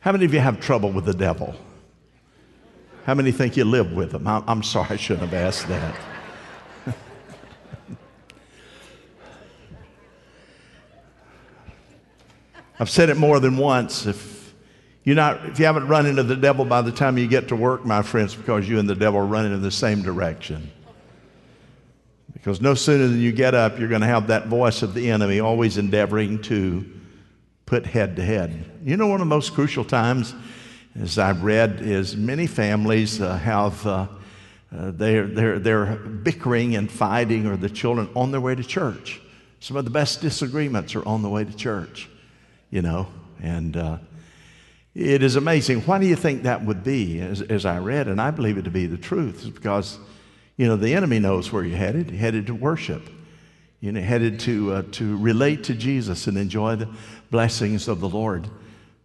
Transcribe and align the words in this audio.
How 0.00 0.12
many 0.12 0.24
of 0.24 0.32
you 0.32 0.38
have 0.40 0.60
trouble 0.60 0.92
with 0.92 1.04
the 1.06 1.14
devil? 1.14 1.56
How 3.04 3.14
many 3.14 3.32
think 3.32 3.56
you 3.56 3.64
live 3.64 3.92
with 3.92 4.12
him? 4.12 4.28
I'm, 4.28 4.62
sorry, 4.62 4.86
I 4.90 4.96
shouldn't 4.96 5.28
have 5.28 5.34
asked 5.34 5.66
that. 5.68 5.96
I've 12.78 12.90
said 12.90 13.08
it 13.08 13.16
more 13.16 13.40
than 13.40 13.56
once. 13.56 14.06
If 14.06 14.54
you're 15.02 15.16
not, 15.16 15.44
if 15.46 15.58
you 15.58 15.64
haven't 15.64 15.88
run 15.88 16.06
into 16.06 16.22
the 16.22 16.36
devil 16.36 16.64
by 16.64 16.82
the 16.82 16.92
time 16.92 17.18
you 17.18 17.26
get 17.26 17.48
to 17.48 17.56
work, 17.56 17.84
my 17.84 18.02
friends, 18.02 18.36
because 18.36 18.68
you 18.68 18.78
and 18.78 18.88
the 18.88 18.94
devil 18.94 19.18
are 19.18 19.26
running 19.26 19.52
in 19.52 19.62
the 19.62 19.70
same 19.70 20.02
direction. 20.02 20.70
Because 22.32 22.60
no 22.60 22.74
sooner 22.74 23.08
than 23.08 23.18
you 23.18 23.32
get 23.32 23.54
up, 23.54 23.80
you're 23.80 23.88
going 23.88 24.02
to 24.02 24.06
have 24.06 24.28
that 24.28 24.46
voice 24.46 24.82
of 24.82 24.94
the 24.94 25.10
enemy 25.10 25.40
always 25.40 25.76
endeavoring 25.76 26.40
to 26.42 26.97
put 27.68 27.84
head 27.84 28.16
to 28.16 28.24
head. 28.24 28.64
You 28.82 28.96
know, 28.96 29.08
one 29.08 29.16
of 29.16 29.26
the 29.28 29.34
most 29.34 29.52
crucial 29.52 29.84
times, 29.84 30.34
as 30.98 31.18
I've 31.18 31.42
read, 31.42 31.82
is 31.82 32.16
many 32.16 32.46
families 32.46 33.20
uh, 33.20 33.36
have. 33.36 33.86
Uh, 33.86 34.08
uh, 34.74 34.90
they're, 34.94 35.26
they're, 35.26 35.58
they're 35.58 35.96
bickering 35.96 36.76
and 36.76 36.90
fighting, 36.90 37.46
or 37.46 37.56
the 37.56 37.68
children 37.68 38.08
on 38.14 38.30
their 38.30 38.40
way 38.40 38.54
to 38.54 38.64
church. 38.64 39.20
Some 39.60 39.76
of 39.76 39.84
the 39.84 39.90
best 39.90 40.22
disagreements 40.22 40.94
are 40.94 41.06
on 41.06 41.22
the 41.22 41.28
way 41.28 41.44
to 41.44 41.54
church, 41.54 42.08
you 42.70 42.80
know. 42.80 43.08
And 43.42 43.76
uh, 43.76 43.98
it 44.94 45.22
is 45.22 45.36
amazing. 45.36 45.82
Why 45.82 45.98
do 45.98 46.06
you 46.06 46.16
think 46.16 46.44
that 46.44 46.64
would 46.64 46.82
be? 46.82 47.20
As, 47.20 47.42
as 47.42 47.66
I 47.66 47.78
read, 47.80 48.08
and 48.08 48.18
I 48.18 48.30
believe 48.30 48.56
it 48.56 48.62
to 48.62 48.70
be 48.70 48.86
the 48.86 48.98
truth, 48.98 49.42
is 49.42 49.50
because, 49.50 49.98
you 50.56 50.66
know, 50.66 50.76
the 50.76 50.94
enemy 50.94 51.18
knows 51.18 51.52
where 51.52 51.64
you're 51.64 51.76
headed, 51.76 52.10
headed 52.10 52.46
to 52.46 52.54
worship 52.54 53.08
you 53.80 53.92
know, 53.92 54.00
headed 54.00 54.40
to, 54.40 54.72
uh, 54.72 54.82
to 54.92 55.16
relate 55.18 55.64
to 55.64 55.74
Jesus 55.74 56.26
and 56.26 56.36
enjoy 56.36 56.76
the 56.76 56.88
blessings 57.30 57.88
of 57.88 58.00
the 58.00 58.08
Lord. 58.08 58.48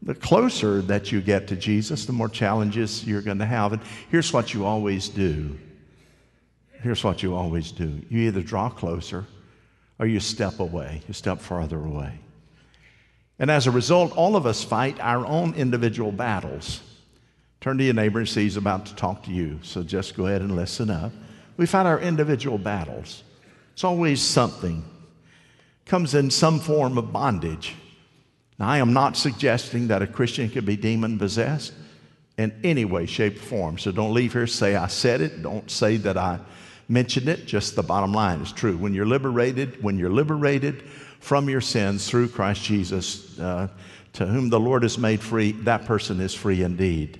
The 0.01 0.15
closer 0.15 0.81
that 0.83 1.11
you 1.11 1.21
get 1.21 1.47
to 1.47 1.55
Jesus, 1.55 2.05
the 2.05 2.13
more 2.13 2.29
challenges 2.29 3.05
you're 3.05 3.21
going 3.21 3.39
to 3.39 3.45
have. 3.45 3.73
And 3.73 3.81
here's 4.09 4.33
what 4.33 4.53
you 4.53 4.65
always 4.65 5.07
do. 5.07 5.57
Here's 6.81 7.03
what 7.03 7.23
you 7.23 7.35
always 7.35 7.71
do. 7.71 8.01
You 8.09 8.27
either 8.27 8.41
draw 8.41 8.69
closer 8.69 9.25
or 9.99 10.05
you 10.05 10.19
step 10.19 10.59
away, 10.59 11.01
you 11.07 11.13
step 11.13 11.39
farther 11.39 11.79
away. 11.79 12.19
And 13.39 13.49
as 13.49 13.67
a 13.67 13.71
result, 13.71 14.15
all 14.17 14.35
of 14.35 14.45
us 14.45 14.63
fight 14.63 14.99
our 14.99 15.25
own 15.25 15.53
individual 15.55 16.11
battles. 16.11 16.81
Turn 17.61 17.77
to 17.77 17.83
your 17.83 17.93
neighbor 17.93 18.19
and 18.19 18.27
see 18.27 18.43
he's 18.43 18.57
about 18.57 18.85
to 18.87 18.95
talk 18.95 19.23
to 19.23 19.31
you. 19.31 19.59
So 19.63 19.83
just 19.83 20.17
go 20.17 20.27
ahead 20.27 20.41
and 20.41 20.55
listen 20.55 20.89
up. 20.89 21.13
We 21.55 21.65
fight 21.65 21.85
our 21.85 21.99
individual 21.99 22.57
battles. 22.57 23.23
It's 23.71 23.83
always 23.85 24.21
something. 24.21 24.83
Comes 25.85 26.13
in 26.15 26.29
some 26.29 26.59
form 26.59 26.97
of 26.97 27.13
bondage. 27.13 27.75
Now, 28.63 28.69
I 28.69 28.77
am 28.77 28.93
not 28.93 29.17
suggesting 29.17 29.89
that 29.89 30.01
a 30.01 30.07
Christian 30.07 30.49
can 30.49 30.63
be 30.63 30.77
demon 30.77 31.19
possessed 31.19 31.73
in 32.37 32.57
any 32.63 32.85
way, 32.85 33.05
shape, 33.05 33.35
or 33.35 33.41
form. 33.41 33.77
So 33.77 33.91
don't 33.91 34.13
leave 34.13 34.31
here 34.31 34.47
say 34.47 34.77
I 34.77 34.87
said 34.87 35.19
it. 35.19 35.41
Don't 35.43 35.69
say 35.69 35.97
that 35.97 36.15
I 36.15 36.39
mentioned 36.87 37.27
it. 37.27 37.45
Just 37.45 37.75
the 37.75 37.83
bottom 37.83 38.13
line 38.13 38.39
is 38.39 38.53
true. 38.53 38.77
When 38.77 38.93
you're 38.93 39.05
liberated, 39.05 39.83
when 39.83 39.99
you're 39.99 40.09
liberated 40.09 40.81
from 41.19 41.49
your 41.49 41.59
sins 41.59 42.09
through 42.09 42.29
Christ 42.29 42.63
Jesus, 42.63 43.37
uh, 43.37 43.67
to 44.13 44.25
whom 44.25 44.49
the 44.49 44.61
Lord 44.61 44.83
has 44.83 44.97
made 44.97 45.19
free, 45.19 45.51
that 45.63 45.83
person 45.83 46.21
is 46.21 46.33
free 46.33 46.63
indeed. 46.63 47.19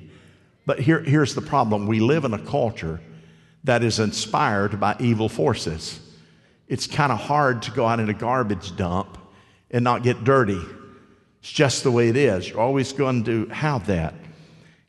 But 0.66 0.80
here, 0.80 1.02
here's 1.02 1.36
the 1.36 1.42
problem: 1.42 1.88
we 1.88 2.00
live 2.00 2.24
in 2.24 2.34
a 2.34 2.40
culture 2.40 3.02
that 3.66 3.84
is 3.84 4.00
inspired 4.00 4.80
by 4.80 4.96
evil 5.02 5.28
forces 5.28 6.00
it's 6.70 6.88
kind 6.88 7.12
of 7.12 7.20
hard 7.20 7.64
to 7.64 7.72
go 7.72 7.86
out 7.86 8.00
in 8.00 8.10
a 8.10 8.14
garbage 8.14 8.78
dump 8.78 9.18
and 9.70 9.84
not 9.84 10.04
get 10.04 10.24
dirty. 10.24 10.62
It's 11.44 11.52
just 11.52 11.84
the 11.84 11.92
way 11.92 12.08
it 12.08 12.16
is. 12.16 12.48
You're 12.48 12.62
always 12.62 12.94
going 12.94 13.26
to 13.26 13.48
have 13.48 13.88
that. 13.88 14.14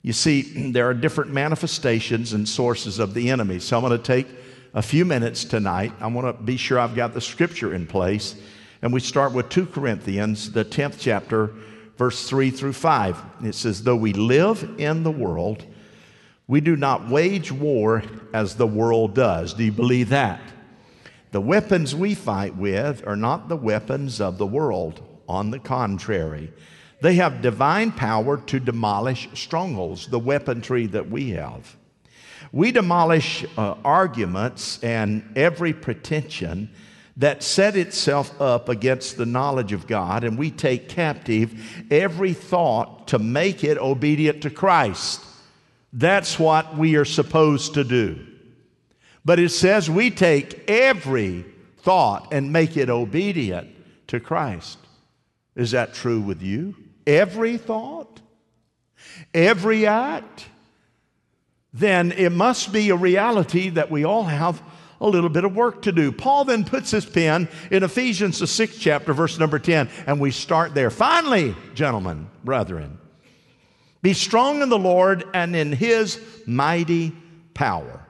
You 0.02 0.12
see, 0.12 0.42
there 0.70 0.88
are 0.88 0.94
different 0.94 1.32
manifestations 1.32 2.32
and 2.32 2.48
sources 2.48 3.00
of 3.00 3.12
the 3.12 3.28
enemy. 3.30 3.58
So 3.58 3.76
I'm 3.76 3.82
going 3.82 3.98
to 3.98 4.04
take 4.04 4.28
a 4.72 4.80
few 4.80 5.04
minutes 5.04 5.44
tonight. 5.44 5.92
I 5.98 6.06
want 6.06 6.28
to 6.28 6.44
be 6.44 6.56
sure 6.56 6.78
I've 6.78 6.94
got 6.94 7.12
the 7.12 7.20
scripture 7.20 7.74
in 7.74 7.88
place. 7.88 8.36
And 8.82 8.92
we 8.92 9.00
start 9.00 9.32
with 9.32 9.48
2 9.48 9.66
Corinthians, 9.66 10.52
the 10.52 10.64
10th 10.64 10.98
chapter, 11.00 11.50
verse 11.98 12.28
3 12.28 12.50
through 12.52 12.74
5. 12.74 13.20
It 13.42 13.56
says, 13.56 13.82
Though 13.82 13.96
we 13.96 14.12
live 14.12 14.76
in 14.78 15.02
the 15.02 15.10
world, 15.10 15.64
we 16.46 16.60
do 16.60 16.76
not 16.76 17.08
wage 17.08 17.50
war 17.50 18.04
as 18.32 18.54
the 18.54 18.66
world 18.66 19.12
does. 19.16 19.54
Do 19.54 19.64
you 19.64 19.72
believe 19.72 20.10
that? 20.10 20.40
The 21.32 21.40
weapons 21.40 21.96
we 21.96 22.14
fight 22.14 22.54
with 22.54 23.04
are 23.08 23.16
not 23.16 23.48
the 23.48 23.56
weapons 23.56 24.20
of 24.20 24.38
the 24.38 24.46
world. 24.46 25.02
On 25.28 25.50
the 25.50 25.58
contrary, 25.58 26.52
they 27.00 27.14
have 27.14 27.42
divine 27.42 27.92
power 27.92 28.38
to 28.38 28.60
demolish 28.60 29.28
strongholds, 29.34 30.06
the 30.06 30.18
weaponry 30.18 30.86
that 30.86 31.10
we 31.10 31.30
have. 31.30 31.76
We 32.52 32.72
demolish 32.72 33.44
uh, 33.58 33.74
arguments 33.84 34.82
and 34.82 35.32
every 35.36 35.72
pretension 35.72 36.70
that 37.16 37.42
set 37.42 37.76
itself 37.76 38.40
up 38.40 38.68
against 38.68 39.16
the 39.16 39.26
knowledge 39.26 39.72
of 39.72 39.86
God, 39.86 40.24
and 40.24 40.38
we 40.38 40.50
take 40.50 40.88
captive 40.88 41.84
every 41.90 42.32
thought 42.32 43.08
to 43.08 43.18
make 43.18 43.62
it 43.64 43.78
obedient 43.78 44.42
to 44.42 44.50
Christ. 44.50 45.20
That's 45.92 46.38
what 46.38 46.76
we 46.76 46.96
are 46.96 47.04
supposed 47.04 47.74
to 47.74 47.84
do. 47.84 48.26
But 49.24 49.38
it 49.38 49.50
says 49.50 49.88
we 49.88 50.10
take 50.10 50.68
every 50.68 51.44
thought 51.78 52.32
and 52.32 52.52
make 52.52 52.76
it 52.76 52.90
obedient 52.90 53.70
to 54.08 54.20
Christ. 54.20 54.78
Is 55.56 55.72
that 55.72 55.94
true 55.94 56.20
with 56.20 56.42
you? 56.42 56.74
Every 57.06 57.56
thought? 57.56 58.20
Every 59.32 59.86
act? 59.86 60.46
Then 61.72 62.12
it 62.12 62.30
must 62.30 62.72
be 62.72 62.90
a 62.90 62.96
reality 62.96 63.70
that 63.70 63.90
we 63.90 64.04
all 64.04 64.24
have 64.24 64.62
a 65.00 65.08
little 65.08 65.28
bit 65.28 65.44
of 65.44 65.54
work 65.54 65.82
to 65.82 65.92
do. 65.92 66.12
Paul 66.12 66.44
then 66.44 66.64
puts 66.64 66.90
his 66.90 67.04
pen 67.04 67.48
in 67.70 67.82
Ephesians, 67.82 68.38
the 68.38 68.46
sixth 68.46 68.78
chapter, 68.80 69.12
verse 69.12 69.38
number 69.38 69.58
10, 69.58 69.88
and 70.06 70.20
we 70.20 70.30
start 70.30 70.74
there. 70.74 70.90
Finally, 70.90 71.54
gentlemen, 71.74 72.28
brethren, 72.42 72.98
be 74.02 74.12
strong 74.12 74.62
in 74.62 74.68
the 74.68 74.78
Lord 74.78 75.24
and 75.34 75.54
in 75.56 75.72
his 75.72 76.20
mighty 76.46 77.12
power. 77.54 78.06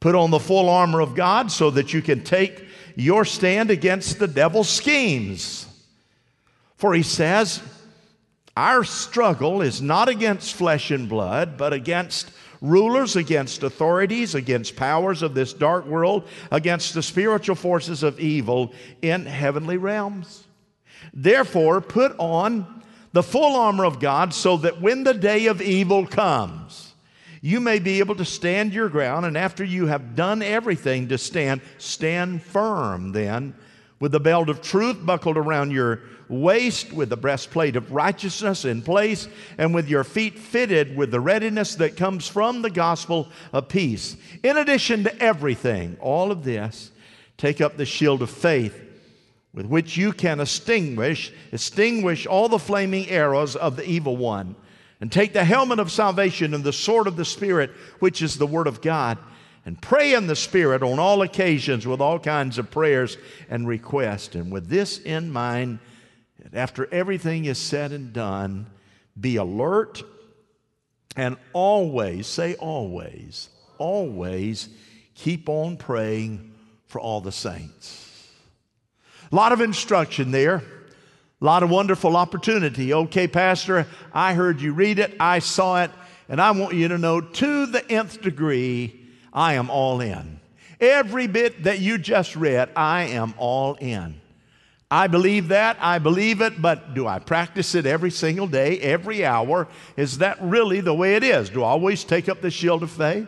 Put 0.00 0.14
on 0.14 0.30
the 0.30 0.40
full 0.40 0.68
armor 0.68 1.00
of 1.00 1.14
God 1.14 1.50
so 1.50 1.70
that 1.70 1.92
you 1.92 2.02
can 2.02 2.24
take 2.24 2.64
your 2.96 3.24
stand 3.24 3.70
against 3.70 4.18
the 4.18 4.28
devil's 4.28 4.68
schemes. 4.68 5.63
For 6.84 6.92
he 6.92 7.02
says, 7.02 7.62
Our 8.58 8.84
struggle 8.84 9.62
is 9.62 9.80
not 9.80 10.10
against 10.10 10.52
flesh 10.52 10.90
and 10.90 11.08
blood, 11.08 11.56
but 11.56 11.72
against 11.72 12.30
rulers, 12.60 13.16
against 13.16 13.62
authorities, 13.62 14.34
against 14.34 14.76
powers 14.76 15.22
of 15.22 15.32
this 15.32 15.54
dark 15.54 15.86
world, 15.86 16.28
against 16.50 16.92
the 16.92 17.02
spiritual 17.02 17.56
forces 17.56 18.02
of 18.02 18.20
evil 18.20 18.74
in 19.00 19.24
heavenly 19.24 19.78
realms. 19.78 20.44
Therefore, 21.14 21.80
put 21.80 22.14
on 22.18 22.82
the 23.14 23.22
full 23.22 23.56
armor 23.56 23.86
of 23.86 23.98
God 23.98 24.34
so 24.34 24.58
that 24.58 24.82
when 24.82 25.04
the 25.04 25.14
day 25.14 25.46
of 25.46 25.62
evil 25.62 26.06
comes, 26.06 26.92
you 27.40 27.60
may 27.60 27.78
be 27.78 28.00
able 28.00 28.16
to 28.16 28.26
stand 28.26 28.74
your 28.74 28.90
ground, 28.90 29.24
and 29.24 29.38
after 29.38 29.64
you 29.64 29.86
have 29.86 30.14
done 30.14 30.42
everything 30.42 31.08
to 31.08 31.16
stand, 31.16 31.62
stand 31.78 32.42
firm 32.42 33.12
then, 33.12 33.54
with 34.04 34.12
the 34.12 34.20
belt 34.20 34.50
of 34.50 34.60
truth 34.60 34.98
buckled 35.06 35.38
around 35.38 35.70
your 35.70 36.02
waist, 36.28 36.92
with 36.92 37.08
the 37.08 37.16
breastplate 37.16 37.74
of 37.74 37.90
righteousness 37.90 38.66
in 38.66 38.82
place, 38.82 39.26
and 39.56 39.74
with 39.74 39.88
your 39.88 40.04
feet 40.04 40.38
fitted 40.38 40.94
with 40.94 41.10
the 41.10 41.18
readiness 41.18 41.76
that 41.76 41.96
comes 41.96 42.28
from 42.28 42.60
the 42.60 42.68
gospel 42.68 43.30
of 43.50 43.66
peace. 43.66 44.18
In 44.42 44.58
addition 44.58 45.04
to 45.04 45.22
everything, 45.22 45.96
all 46.00 46.30
of 46.30 46.44
this, 46.44 46.90
take 47.38 47.62
up 47.62 47.78
the 47.78 47.86
shield 47.86 48.20
of 48.20 48.28
faith 48.28 48.78
with 49.54 49.64
which 49.64 49.96
you 49.96 50.12
can 50.12 50.38
extinguish, 50.38 51.32
extinguish 51.50 52.26
all 52.26 52.50
the 52.50 52.58
flaming 52.58 53.08
arrows 53.08 53.56
of 53.56 53.76
the 53.76 53.88
evil 53.88 54.18
one 54.18 54.54
and 55.00 55.10
take 55.10 55.32
the 55.32 55.44
helmet 55.44 55.78
of 55.78 55.90
salvation 55.90 56.52
and 56.52 56.62
the 56.62 56.74
sword 56.74 57.06
of 57.06 57.16
the 57.16 57.24
Spirit, 57.24 57.70
which 58.00 58.20
is 58.20 58.36
the 58.36 58.46
Word 58.46 58.66
of 58.66 58.82
God, 58.82 59.16
and 59.64 59.80
pray 59.80 60.14
in 60.14 60.26
the 60.26 60.36
Spirit 60.36 60.82
on 60.82 60.98
all 60.98 61.22
occasions 61.22 61.86
with 61.86 62.00
all 62.00 62.18
kinds 62.18 62.58
of 62.58 62.70
prayers 62.70 63.16
and 63.48 63.66
requests. 63.66 64.34
And 64.34 64.52
with 64.52 64.68
this 64.68 64.98
in 64.98 65.30
mind, 65.30 65.78
after 66.52 66.92
everything 66.92 67.46
is 67.46 67.58
said 67.58 67.92
and 67.92 68.12
done, 68.12 68.66
be 69.18 69.36
alert 69.36 70.02
and 71.16 71.36
always, 71.52 72.26
say 72.26 72.54
always, 72.56 73.48
always 73.78 74.68
keep 75.14 75.48
on 75.48 75.76
praying 75.76 76.52
for 76.86 77.00
all 77.00 77.20
the 77.20 77.32
saints. 77.32 78.30
A 79.30 79.34
lot 79.34 79.52
of 79.52 79.60
instruction 79.60 80.30
there. 80.30 80.62
A 81.40 81.44
lot 81.44 81.62
of 81.62 81.68
wonderful 81.68 82.16
opportunity. 82.16 82.94
Okay, 82.94 83.28
Pastor, 83.28 83.86
I 84.14 84.32
heard 84.32 84.62
you 84.62 84.72
read 84.72 84.98
it, 84.98 85.14
I 85.20 85.40
saw 85.40 85.82
it, 85.82 85.90
and 86.28 86.40
I 86.40 86.52
want 86.52 86.74
you 86.74 86.88
to 86.88 86.96
know 86.96 87.20
to 87.20 87.66
the 87.66 87.86
nth 87.90 88.22
degree, 88.22 89.03
I 89.34 89.54
am 89.54 89.68
all 89.68 90.00
in. 90.00 90.40
Every 90.80 91.26
bit 91.26 91.64
that 91.64 91.80
you 91.80 91.98
just 91.98 92.36
read, 92.36 92.70
I 92.76 93.04
am 93.04 93.34
all 93.36 93.74
in. 93.74 94.20
I 94.90 95.08
believe 95.08 95.48
that, 95.48 95.76
I 95.80 95.98
believe 95.98 96.40
it, 96.40 96.60
but 96.62 96.94
do 96.94 97.08
I 97.08 97.18
practice 97.18 97.74
it 97.74 97.84
every 97.84 98.10
single 98.10 98.46
day, 98.46 98.78
every 98.78 99.24
hour? 99.24 99.66
Is 99.96 100.18
that 100.18 100.40
really 100.40 100.80
the 100.80 100.94
way 100.94 101.16
it 101.16 101.24
is? 101.24 101.50
Do 101.50 101.64
I 101.64 101.68
always 101.68 102.04
take 102.04 102.28
up 102.28 102.40
the 102.40 102.50
shield 102.50 102.82
of 102.82 102.90
faith? 102.90 103.26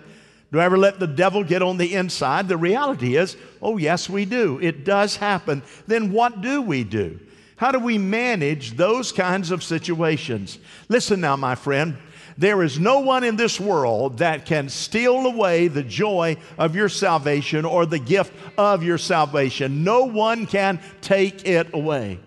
Do 0.52 0.60
I 0.60 0.64
ever 0.64 0.78
let 0.78 1.00
the 1.00 1.08
devil 1.08 1.42
get 1.42 1.62
on 1.62 1.76
the 1.76 1.94
inside? 1.94 2.46
The 2.46 2.56
reality 2.56 3.16
is, 3.16 3.36
oh, 3.60 3.78
yes, 3.78 4.08
we 4.08 4.24
do. 4.24 4.60
It 4.60 4.84
does 4.84 5.16
happen. 5.16 5.62
Then 5.88 6.12
what 6.12 6.40
do 6.40 6.62
we 6.62 6.84
do? 6.84 7.18
How 7.56 7.72
do 7.72 7.80
we 7.80 7.98
manage 7.98 8.76
those 8.76 9.10
kinds 9.10 9.50
of 9.50 9.64
situations? 9.64 10.58
Listen 10.88 11.20
now, 11.20 11.36
my 11.36 11.54
friend. 11.56 11.96
There 12.38 12.62
is 12.62 12.78
no 12.78 13.00
one 13.00 13.24
in 13.24 13.36
this 13.36 13.58
world 13.58 14.18
that 14.18 14.44
can 14.44 14.68
steal 14.68 15.26
away 15.26 15.68
the 15.68 15.82
joy 15.82 16.36
of 16.58 16.76
your 16.76 16.90
salvation 16.90 17.64
or 17.64 17.86
the 17.86 17.98
gift 17.98 18.32
of 18.58 18.82
your 18.82 18.98
salvation. 18.98 19.84
No 19.84 20.04
one 20.04 20.46
can 20.46 20.80
take 21.00 21.46
it 21.46 21.72
away. 21.72 22.18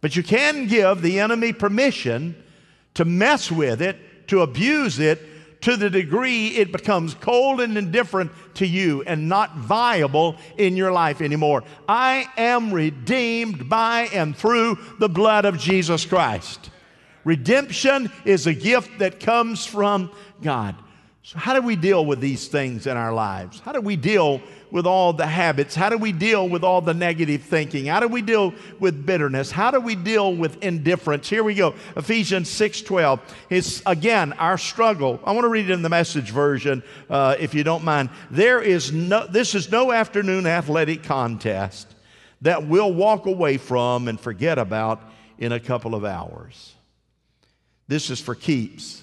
But 0.00 0.16
you 0.16 0.22
can 0.22 0.66
give 0.66 1.02
the 1.02 1.20
enemy 1.20 1.52
permission 1.52 2.34
to 2.94 3.04
mess 3.04 3.50
with 3.50 3.80
it, 3.80 4.28
to 4.28 4.42
abuse 4.42 4.98
it, 4.98 5.20
to 5.62 5.76
the 5.76 5.88
degree 5.88 6.48
it 6.48 6.72
becomes 6.72 7.14
cold 7.14 7.60
and 7.60 7.78
indifferent 7.78 8.30
to 8.54 8.66
you 8.66 9.02
and 9.04 9.30
not 9.30 9.56
viable 9.56 10.36
in 10.58 10.76
your 10.76 10.92
life 10.92 11.22
anymore. 11.22 11.64
I 11.88 12.26
am 12.36 12.70
redeemed 12.70 13.68
by 13.68 14.10
and 14.12 14.36
through 14.36 14.78
the 14.98 15.08
blood 15.08 15.46
of 15.46 15.58
Jesus 15.58 16.04
Christ. 16.04 16.70
Redemption 17.24 18.10
is 18.24 18.46
a 18.46 18.54
gift 18.54 18.98
that 18.98 19.20
comes 19.20 19.64
from 19.64 20.10
God. 20.42 20.76
So, 21.22 21.38
how 21.38 21.58
do 21.58 21.62
we 21.62 21.74
deal 21.74 22.04
with 22.04 22.20
these 22.20 22.48
things 22.48 22.86
in 22.86 22.98
our 22.98 23.14
lives? 23.14 23.58
How 23.60 23.72
do 23.72 23.80
we 23.80 23.96
deal 23.96 24.42
with 24.70 24.86
all 24.86 25.14
the 25.14 25.24
habits? 25.24 25.74
How 25.74 25.88
do 25.88 25.96
we 25.96 26.12
deal 26.12 26.46
with 26.46 26.62
all 26.62 26.82
the 26.82 26.92
negative 26.92 27.42
thinking? 27.42 27.86
How 27.86 28.00
do 28.00 28.08
we 28.08 28.20
deal 28.20 28.52
with 28.78 29.06
bitterness? 29.06 29.50
How 29.50 29.70
do 29.70 29.80
we 29.80 29.94
deal 29.94 30.34
with 30.34 30.62
indifference? 30.62 31.26
Here 31.30 31.42
we 31.42 31.54
go. 31.54 31.74
Ephesians 31.96 32.50
6:12. 32.50 33.20
It's 33.48 33.82
again 33.86 34.34
our 34.34 34.58
struggle. 34.58 35.18
I 35.24 35.32
want 35.32 35.46
to 35.46 35.48
read 35.48 35.70
it 35.70 35.72
in 35.72 35.80
the 35.80 35.88
message 35.88 36.30
version, 36.30 36.82
uh, 37.08 37.36
if 37.40 37.54
you 37.54 37.64
don't 37.64 37.84
mind. 37.84 38.10
There 38.30 38.60
is 38.60 38.92
no. 38.92 39.26
This 39.26 39.54
is 39.54 39.72
no 39.72 39.92
afternoon 39.92 40.46
athletic 40.46 41.04
contest 41.04 41.94
that 42.42 42.66
we'll 42.66 42.92
walk 42.92 43.24
away 43.24 43.56
from 43.56 44.08
and 44.08 44.20
forget 44.20 44.58
about 44.58 45.00
in 45.38 45.52
a 45.52 45.60
couple 45.60 45.94
of 45.94 46.04
hours. 46.04 46.73
This 47.86 48.10
is 48.10 48.20
for 48.20 48.34
keeps. 48.34 49.02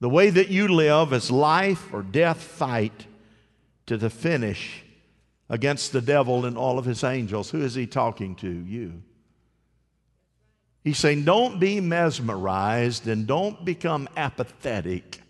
The 0.00 0.08
way 0.08 0.30
that 0.30 0.48
you 0.48 0.68
live 0.68 1.12
is 1.12 1.30
life 1.30 1.92
or 1.92 2.02
death 2.02 2.42
fight 2.42 3.06
to 3.86 3.96
the 3.96 4.10
finish 4.10 4.84
against 5.48 5.92
the 5.92 6.02
devil 6.02 6.44
and 6.44 6.58
all 6.58 6.78
of 6.78 6.84
his 6.84 7.02
angels. 7.02 7.50
Who 7.50 7.62
is 7.62 7.74
he 7.74 7.86
talking 7.86 8.34
to? 8.36 8.50
You. 8.50 9.02
He's 10.84 10.98
saying, 10.98 11.24
don't 11.24 11.58
be 11.58 11.80
mesmerized 11.80 13.08
and 13.08 13.26
don't 13.26 13.64
become 13.64 14.08
apathetic 14.16 15.20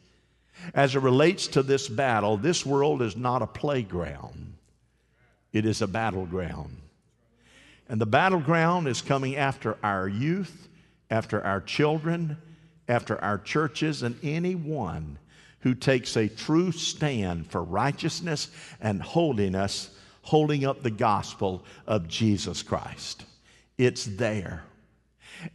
as 0.75 0.95
it 0.95 1.01
relates 1.01 1.47
to 1.49 1.63
this 1.63 1.89
battle. 1.89 2.37
This 2.37 2.67
world 2.67 3.01
is 3.01 3.17
not 3.17 3.43
a 3.43 3.47
playground, 3.47 4.55
it 5.53 5.65
is 5.65 5.81
a 5.81 5.87
battleground. 5.87 6.77
And 7.89 8.01
the 8.01 8.07
battleground 8.07 8.89
is 8.89 9.01
coming 9.01 9.37
after 9.37 9.79
our 9.83 10.09
youth 10.09 10.69
after 11.11 11.43
our 11.45 11.61
children, 11.61 12.37
after 12.89 13.23
our 13.23 13.39
churches, 13.39 14.03
and 14.03 14.17
anyone 14.23 15.19
who 15.61 15.75
takes 15.75 16.17
a 16.17 16.29
true 16.29 16.71
stand 16.73 17.51
for 17.51 17.63
righteousness 17.63 18.51
and 18.81 19.03
holiness, 19.03 19.91
holding 20.23 20.65
up 20.65 20.83
the 20.83 20.91
gospel 20.91 21.65
of 21.87 22.09
Jesus 22.09 22.63
Christ. 22.63 23.25
It's 23.79 24.05
there. 24.05 24.65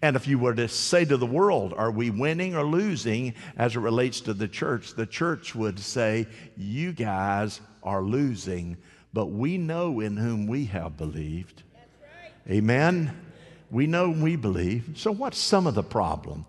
And 0.02 0.16
if 0.16 0.28
you 0.28 0.38
were 0.38 0.54
to 0.54 0.68
say 0.68 1.06
to 1.06 1.18
the 1.18 1.26
world, 1.26 1.74
are 1.76 1.92
we 1.92 2.10
winning 2.10 2.56
or 2.56 2.64
losing 2.64 3.34
as 3.58 3.76
it 3.76 3.80
relates 3.80 4.22
to 4.22 4.34
the 4.34 4.48
church? 4.48 4.94
The 4.94 5.06
church 5.06 5.56
would 5.56 5.80
say, 5.80 6.28
you 6.56 6.94
guys 6.94 7.62
are 7.84 8.04
losing, 8.04 8.78
but 9.14 9.28
we 9.28 9.58
know 9.58 10.00
in 10.00 10.18
whom 10.18 10.46
we 10.46 10.66
have 10.66 10.98
believed. 10.98 11.64
Right. 12.02 12.54
Amen. 12.54 13.31
We 13.72 13.88
know 13.88 14.10
we 14.10 14.36
believe. 14.36 14.92
So, 14.96 15.12
what's 15.12 15.40
some 15.40 15.66
of 15.66 15.74
the 15.74 15.84
problem? 15.84 16.46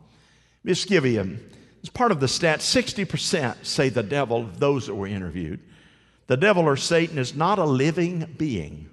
Just 0.66 0.88
give 0.88 1.06
as 1.82 1.90
part 1.90 2.12
of 2.12 2.20
the 2.20 2.28
stat, 2.28 2.60
60% 2.60 3.64
say 3.64 3.88
the 3.88 4.02
devil, 4.02 4.48
those 4.58 4.86
that 4.86 4.94
were 4.94 5.06
interviewed, 5.06 5.60
the 6.26 6.36
devil 6.36 6.64
or 6.64 6.76
Satan 6.76 7.18
is 7.18 7.34
not 7.34 7.58
a 7.58 7.64
living 7.64 8.34
being. 8.36 8.88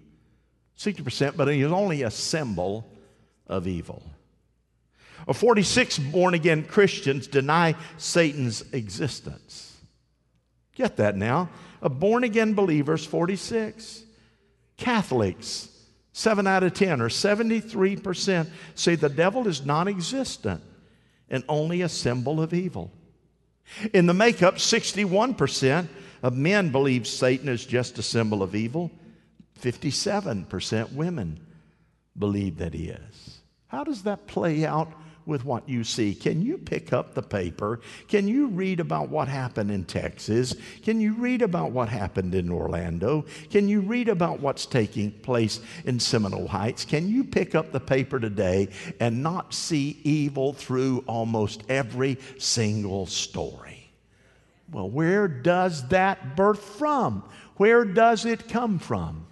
60%, 0.77 1.35
but 1.35 1.47
he 1.47 1.61
is 1.61 1.71
only 1.71 2.03
a 2.03 2.11
symbol 2.11 2.91
of 3.47 3.67
evil. 3.67 4.01
Or 5.27 5.33
46 5.33 5.99
born 5.99 6.33
again 6.33 6.63
Christians 6.63 7.27
deny 7.27 7.75
Satan's 7.97 8.63
existence. 8.73 9.77
Get 10.75 10.97
that 10.97 11.17
now. 11.17 11.49
A 11.81 11.89
born 11.89 12.23
again 12.23 12.53
believers, 12.53 13.05
46. 13.05 14.03
Catholics, 14.77 15.69
Seven 16.11 16.47
out 16.47 16.63
of 16.63 16.73
10, 16.73 17.01
or 17.01 17.09
73%, 17.09 18.49
say 18.75 18.95
the 18.95 19.09
devil 19.09 19.47
is 19.47 19.65
non 19.65 19.87
existent 19.87 20.61
and 21.29 21.43
only 21.47 21.81
a 21.81 21.89
symbol 21.89 22.41
of 22.41 22.53
evil. 22.53 22.91
In 23.93 24.07
the 24.07 24.13
makeup, 24.13 24.55
61% 24.55 25.87
of 26.23 26.35
men 26.35 26.71
believe 26.71 27.07
Satan 27.07 27.47
is 27.47 27.65
just 27.65 27.99
a 27.99 28.03
symbol 28.03 28.41
of 28.41 28.55
evil. 28.55 28.91
57% 29.61 30.93
women 30.93 31.39
believe 32.17 32.57
that 32.57 32.73
he 32.73 32.89
is. 32.89 33.41
How 33.67 33.83
does 33.83 34.03
that 34.03 34.27
play 34.27 34.65
out 34.65 34.91
with 35.25 35.45
what 35.45 35.67
you 35.69 35.83
see. 35.83 36.13
Can 36.15 36.41
you 36.41 36.57
pick 36.57 36.91
up 36.91 37.13
the 37.13 37.21
paper? 37.21 37.79
Can 38.07 38.27
you 38.27 38.47
read 38.47 38.79
about 38.79 39.09
what 39.09 39.27
happened 39.27 39.71
in 39.71 39.85
Texas? 39.85 40.55
Can 40.83 40.99
you 40.99 41.13
read 41.13 41.41
about 41.41 41.71
what 41.71 41.89
happened 41.89 42.35
in 42.35 42.51
Orlando? 42.51 43.25
Can 43.49 43.67
you 43.67 43.81
read 43.81 44.09
about 44.09 44.39
what's 44.39 44.65
taking 44.65 45.11
place 45.11 45.59
in 45.85 45.99
Seminole 45.99 46.47
Heights? 46.47 46.85
Can 46.85 47.09
you 47.09 47.23
pick 47.23 47.55
up 47.55 47.71
the 47.71 47.79
paper 47.79 48.19
today 48.19 48.69
and 48.99 49.21
not 49.21 49.53
see 49.53 49.99
evil 50.03 50.53
through 50.53 51.03
almost 51.07 51.63
every 51.69 52.17
single 52.37 53.05
story? 53.05 53.91
Well, 54.71 54.89
where 54.89 55.27
does 55.27 55.87
that 55.89 56.35
birth 56.35 56.63
from? 56.63 57.23
Where 57.57 57.85
does 57.85 58.25
it 58.25 58.47
come 58.47 58.79
from? 58.79 59.25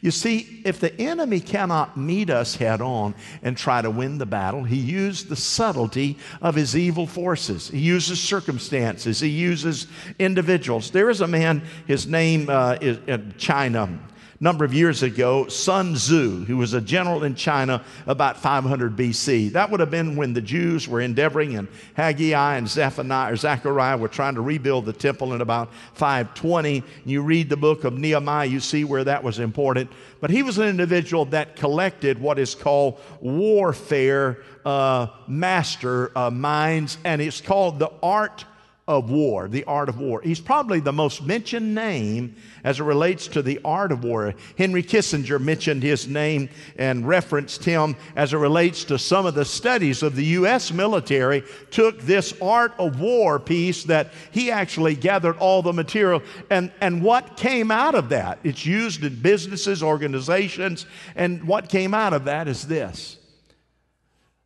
You 0.00 0.10
see, 0.10 0.62
if 0.64 0.80
the 0.80 0.98
enemy 1.00 1.40
cannot 1.40 1.96
meet 1.96 2.30
us 2.30 2.56
head 2.56 2.80
on 2.80 3.14
and 3.42 3.56
try 3.56 3.82
to 3.82 3.90
win 3.90 4.18
the 4.18 4.26
battle, 4.26 4.64
he 4.64 4.76
used 4.76 5.28
the 5.28 5.36
subtlety 5.36 6.18
of 6.40 6.54
his 6.54 6.76
evil 6.76 7.06
forces. 7.06 7.68
He 7.68 7.80
uses 7.80 8.20
circumstances, 8.20 9.20
he 9.20 9.28
uses 9.28 9.86
individuals. 10.18 10.90
There 10.90 11.10
is 11.10 11.20
a 11.20 11.26
man, 11.26 11.62
his 11.86 12.06
name 12.06 12.48
uh, 12.48 12.78
is 12.80 12.98
in 13.06 13.34
China 13.38 13.98
number 14.42 14.64
of 14.64 14.72
years 14.72 15.02
ago, 15.02 15.46
Sun 15.48 15.94
Tzu, 15.94 16.46
who 16.46 16.56
was 16.56 16.72
a 16.72 16.80
general 16.80 17.24
in 17.24 17.34
China 17.34 17.84
about 18.06 18.38
500 18.38 18.96
BC. 18.96 19.52
That 19.52 19.70
would 19.70 19.80
have 19.80 19.90
been 19.90 20.16
when 20.16 20.32
the 20.32 20.40
Jews 20.40 20.88
were 20.88 21.02
endeavoring, 21.02 21.56
and 21.56 21.68
Haggai 21.94 22.56
and 22.56 22.66
Zephaniah, 22.66 23.34
or 23.34 23.36
Zechariah 23.36 23.98
were 23.98 24.08
trying 24.08 24.36
to 24.36 24.40
rebuild 24.40 24.86
the 24.86 24.94
temple 24.94 25.34
in 25.34 25.42
about 25.42 25.70
520. 25.92 26.82
You 27.04 27.20
read 27.20 27.50
the 27.50 27.58
book 27.58 27.84
of 27.84 27.98
Nehemiah, 27.98 28.46
you 28.46 28.60
see 28.60 28.82
where 28.84 29.04
that 29.04 29.22
was 29.22 29.38
important. 29.38 29.90
But 30.20 30.30
he 30.30 30.42
was 30.42 30.56
an 30.56 30.68
individual 30.68 31.26
that 31.26 31.56
collected 31.56 32.18
what 32.18 32.38
is 32.38 32.54
called 32.54 32.98
warfare 33.20 34.38
uh, 34.64 35.08
master 35.28 36.16
uh, 36.16 36.30
minds, 36.30 36.96
and 37.04 37.20
it's 37.20 37.42
called 37.42 37.78
the 37.78 37.92
art 38.02 38.46
of 38.90 39.08
war, 39.08 39.46
the 39.46 39.62
art 39.64 39.88
of 39.88 40.00
war. 40.00 40.20
He's 40.20 40.40
probably 40.40 40.80
the 40.80 40.92
most 40.92 41.22
mentioned 41.22 41.76
name 41.76 42.34
as 42.64 42.80
it 42.80 42.82
relates 42.82 43.28
to 43.28 43.40
the 43.40 43.60
art 43.64 43.92
of 43.92 44.02
war. 44.02 44.34
Henry 44.58 44.82
Kissinger 44.82 45.40
mentioned 45.40 45.84
his 45.84 46.08
name 46.08 46.48
and 46.76 47.06
referenced 47.06 47.64
him 47.64 47.94
as 48.16 48.32
it 48.32 48.38
relates 48.38 48.82
to 48.84 48.98
some 48.98 49.26
of 49.26 49.36
the 49.36 49.44
studies 49.44 50.02
of 50.02 50.16
the 50.16 50.24
U.S. 50.24 50.72
military, 50.72 51.44
took 51.70 52.00
this 52.00 52.34
art 52.42 52.74
of 52.80 52.98
war 52.98 53.38
piece 53.38 53.84
that 53.84 54.12
he 54.32 54.50
actually 54.50 54.96
gathered 54.96 55.38
all 55.38 55.62
the 55.62 55.72
material. 55.72 56.20
And, 56.50 56.72
and 56.80 57.00
what 57.00 57.36
came 57.36 57.70
out 57.70 57.94
of 57.94 58.08
that? 58.08 58.40
It's 58.42 58.66
used 58.66 59.04
in 59.04 59.22
businesses, 59.22 59.84
organizations, 59.84 60.84
and 61.14 61.44
what 61.44 61.68
came 61.68 61.94
out 61.94 62.12
of 62.12 62.24
that 62.24 62.48
is 62.48 62.66
this. 62.66 63.18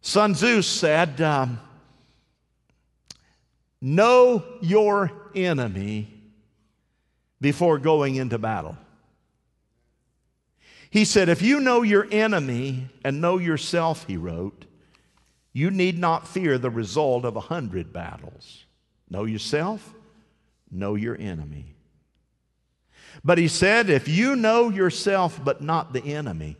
Sun 0.02 0.34
Tzu 0.34 0.60
said, 0.60 1.22
um, 1.22 1.58
Know 3.86 4.42
your 4.62 5.12
enemy 5.34 6.08
before 7.38 7.78
going 7.78 8.14
into 8.14 8.38
battle. 8.38 8.78
He 10.88 11.04
said, 11.04 11.28
If 11.28 11.42
you 11.42 11.60
know 11.60 11.82
your 11.82 12.08
enemy 12.10 12.88
and 13.04 13.20
know 13.20 13.36
yourself, 13.36 14.06
he 14.06 14.16
wrote, 14.16 14.64
you 15.52 15.70
need 15.70 15.98
not 15.98 16.26
fear 16.26 16.56
the 16.56 16.70
result 16.70 17.26
of 17.26 17.36
a 17.36 17.40
hundred 17.40 17.92
battles. 17.92 18.64
Know 19.10 19.24
yourself, 19.24 19.92
know 20.70 20.94
your 20.94 21.20
enemy. 21.20 21.74
But 23.22 23.36
he 23.36 23.48
said, 23.48 23.90
If 23.90 24.08
you 24.08 24.34
know 24.34 24.70
yourself 24.70 25.38
but 25.44 25.60
not 25.60 25.92
the 25.92 26.14
enemy, 26.14 26.56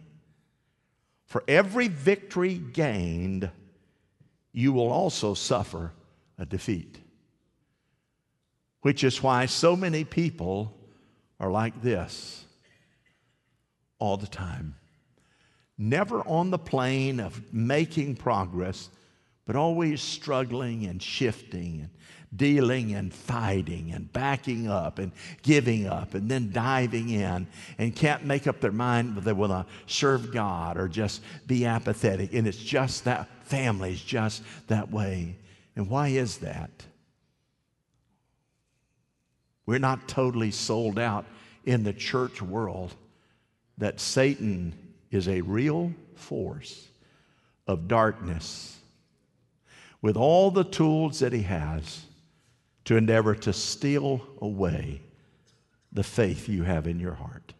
For 1.24 1.42
every 1.48 1.88
victory 1.88 2.56
gained, 2.58 3.50
you 4.52 4.74
will 4.74 4.90
also 4.90 5.32
suffer 5.32 5.92
a 6.38 6.44
defeat. 6.44 6.98
Which 8.84 9.02
is 9.02 9.22
why 9.22 9.46
so 9.46 9.76
many 9.76 10.04
people 10.04 10.76
are 11.40 11.50
like 11.50 11.80
this 11.80 12.44
all 13.98 14.18
the 14.18 14.26
time. 14.26 14.74
Never 15.78 16.20
on 16.20 16.50
the 16.50 16.58
plane 16.58 17.18
of 17.18 17.50
making 17.50 18.16
progress, 18.16 18.90
but 19.46 19.56
always 19.56 20.02
struggling 20.02 20.84
and 20.84 21.02
shifting 21.02 21.80
and 21.80 21.88
dealing 22.36 22.94
and 22.94 23.14
fighting 23.14 23.90
and 23.90 24.12
backing 24.12 24.68
up 24.68 24.98
and 24.98 25.12
giving 25.40 25.86
up 25.86 26.12
and 26.12 26.30
then 26.30 26.52
diving 26.52 27.08
in 27.08 27.46
and 27.78 27.96
can't 27.96 28.26
make 28.26 28.46
up 28.46 28.60
their 28.60 28.70
mind 28.70 29.14
whether 29.14 29.24
they 29.24 29.32
want 29.32 29.50
to 29.50 29.64
serve 29.86 30.30
God 30.30 30.76
or 30.76 30.88
just 30.88 31.22
be 31.46 31.64
apathetic. 31.64 32.34
And 32.34 32.46
it's 32.46 32.58
just 32.58 33.04
that 33.06 33.30
family's 33.44 34.02
just 34.02 34.42
that 34.66 34.90
way. 34.90 35.38
And 35.74 35.88
why 35.88 36.08
is 36.08 36.36
that? 36.40 36.84
We're 39.66 39.78
not 39.78 40.08
totally 40.08 40.50
sold 40.50 40.98
out 40.98 41.26
in 41.64 41.84
the 41.84 41.92
church 41.92 42.42
world 42.42 42.94
that 43.78 44.00
Satan 44.00 44.74
is 45.10 45.28
a 45.28 45.40
real 45.40 45.92
force 46.14 46.88
of 47.66 47.88
darkness 47.88 48.78
with 50.02 50.16
all 50.16 50.50
the 50.50 50.64
tools 50.64 51.20
that 51.20 51.32
he 51.32 51.42
has 51.42 52.04
to 52.84 52.96
endeavor 52.96 53.34
to 53.34 53.52
steal 53.52 54.20
away 54.40 55.00
the 55.92 56.02
faith 56.02 56.48
you 56.48 56.64
have 56.64 56.86
in 56.86 57.00
your 57.00 57.14
heart. 57.14 57.54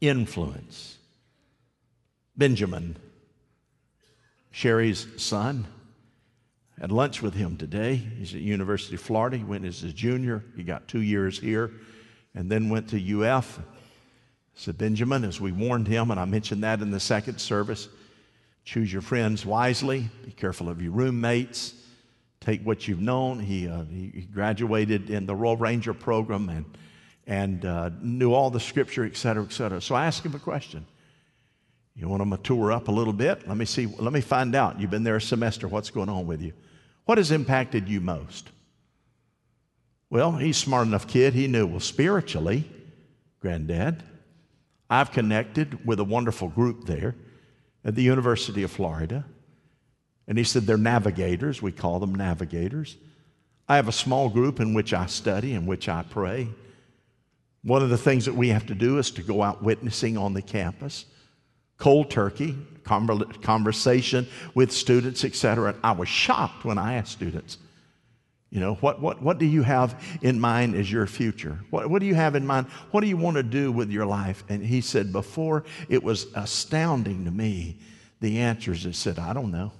Influence. 0.00 0.96
Benjamin, 2.36 2.96
Sherry's 4.50 5.06
son, 5.16 5.66
had 6.80 6.92
lunch 6.92 7.22
with 7.22 7.34
him 7.34 7.56
today. 7.56 7.96
He's 7.96 8.34
at 8.34 8.40
University 8.40 8.94
of 8.94 9.00
Florida. 9.00 9.36
He 9.36 9.44
went 9.44 9.64
as 9.64 9.82
a 9.82 9.92
junior. 9.92 10.44
He 10.56 10.62
got 10.62 10.88
two 10.88 11.02
years 11.02 11.38
here 11.38 11.72
and 12.34 12.50
then 12.50 12.68
went 12.68 12.88
to 12.90 13.22
UF. 13.22 13.60
So 14.54 14.72
Benjamin, 14.72 15.24
as 15.24 15.40
we 15.40 15.52
warned 15.52 15.88
him, 15.88 16.10
and 16.10 16.18
I 16.18 16.24
mentioned 16.24 16.62
that 16.64 16.80
in 16.80 16.90
the 16.90 17.00
second 17.00 17.38
service, 17.38 17.88
choose 18.64 18.92
your 18.92 19.02
friends 19.02 19.46
wisely. 19.46 20.08
Be 20.24 20.32
careful 20.32 20.68
of 20.68 20.82
your 20.82 20.92
roommates 20.92 21.74
take 22.40 22.62
what 22.64 22.88
you've 22.88 23.00
known. 23.00 23.40
He, 23.40 23.68
uh, 23.68 23.84
he 23.84 24.26
graduated 24.32 25.10
in 25.10 25.26
the 25.26 25.34
Royal 25.34 25.56
Ranger 25.56 25.94
program 25.94 26.48
and, 26.48 26.64
and 27.26 27.64
uh, 27.64 27.90
knew 28.00 28.32
all 28.32 28.50
the 28.50 28.60
scripture, 28.60 29.04
et 29.04 29.16
cetera, 29.16 29.44
et 29.44 29.52
cetera. 29.52 29.80
So 29.80 29.94
I 29.94 30.06
asked 30.06 30.24
him 30.24 30.34
a 30.34 30.38
question. 30.38 30.86
You 31.94 32.08
want 32.08 32.22
him 32.22 32.30
to 32.30 32.36
mature 32.36 32.70
up 32.70 32.88
a 32.88 32.92
little 32.92 33.12
bit? 33.12 33.46
Let 33.48 33.56
me 33.56 33.64
see, 33.64 33.86
let 33.86 34.12
me 34.12 34.20
find 34.20 34.54
out. 34.54 34.80
You've 34.80 34.90
been 34.90 35.02
there 35.02 35.16
a 35.16 35.20
semester. 35.20 35.66
What's 35.66 35.90
going 35.90 36.08
on 36.08 36.26
with 36.26 36.40
you? 36.40 36.52
What 37.08 37.16
has 37.16 37.30
impacted 37.30 37.88
you 37.88 38.02
most? 38.02 38.50
Well, 40.10 40.32
he's 40.32 40.58
smart 40.58 40.86
enough 40.86 41.08
kid. 41.08 41.32
He 41.32 41.46
knew, 41.46 41.66
well, 41.66 41.80
spiritually, 41.80 42.70
granddad, 43.40 44.02
I've 44.90 45.10
connected 45.10 45.86
with 45.86 46.00
a 46.00 46.04
wonderful 46.04 46.48
group 46.48 46.84
there 46.84 47.14
at 47.82 47.94
the 47.94 48.02
University 48.02 48.62
of 48.62 48.70
Florida. 48.70 49.24
And 50.26 50.36
he 50.36 50.44
said, 50.44 50.64
They're 50.66 50.76
navigators. 50.76 51.62
We 51.62 51.72
call 51.72 51.98
them 51.98 52.14
navigators. 52.14 52.98
I 53.66 53.76
have 53.76 53.88
a 53.88 53.92
small 53.92 54.28
group 54.28 54.60
in 54.60 54.74
which 54.74 54.92
I 54.92 55.06
study, 55.06 55.54
in 55.54 55.64
which 55.64 55.88
I 55.88 56.02
pray. 56.02 56.48
One 57.62 57.82
of 57.82 57.88
the 57.88 57.96
things 57.96 58.26
that 58.26 58.34
we 58.34 58.48
have 58.48 58.66
to 58.66 58.74
do 58.74 58.98
is 58.98 59.10
to 59.12 59.22
go 59.22 59.42
out 59.42 59.62
witnessing 59.62 60.18
on 60.18 60.34
the 60.34 60.42
campus, 60.42 61.06
cold 61.78 62.10
turkey, 62.10 62.56
conversation 62.84 64.26
with 64.54 64.72
students, 64.72 65.24
etc. 65.24 65.74
I 65.82 65.92
was 65.92 66.08
shocked 66.08 66.64
when 66.64 66.78
I 66.78 66.94
asked 66.94 67.12
students, 67.12 67.58
you 68.50 68.60
know, 68.60 68.74
what, 68.76 69.00
what, 69.00 69.20
what 69.20 69.38
do 69.38 69.46
you 69.46 69.62
have 69.62 70.02
in 70.22 70.40
mind 70.40 70.74
as 70.74 70.90
your 70.90 71.06
future? 71.06 71.58
What, 71.70 71.90
what 71.90 72.00
do 72.00 72.06
you 72.06 72.14
have 72.14 72.34
in 72.34 72.46
mind? 72.46 72.66
What 72.90 73.02
do 73.02 73.06
you 73.06 73.16
want 73.16 73.36
to 73.36 73.42
do 73.42 73.70
with 73.70 73.90
your 73.90 74.06
life? 74.06 74.42
And 74.48 74.64
he 74.64 74.80
said, 74.80 75.12
before 75.12 75.64
it 75.88 76.02
was 76.02 76.26
astounding 76.34 77.26
to 77.26 77.30
me, 77.30 77.78
the 78.20 78.38
answers 78.38 78.84
that 78.84 78.94
said, 78.94 79.18
I 79.18 79.32
don't 79.32 79.50
know. 79.50 79.72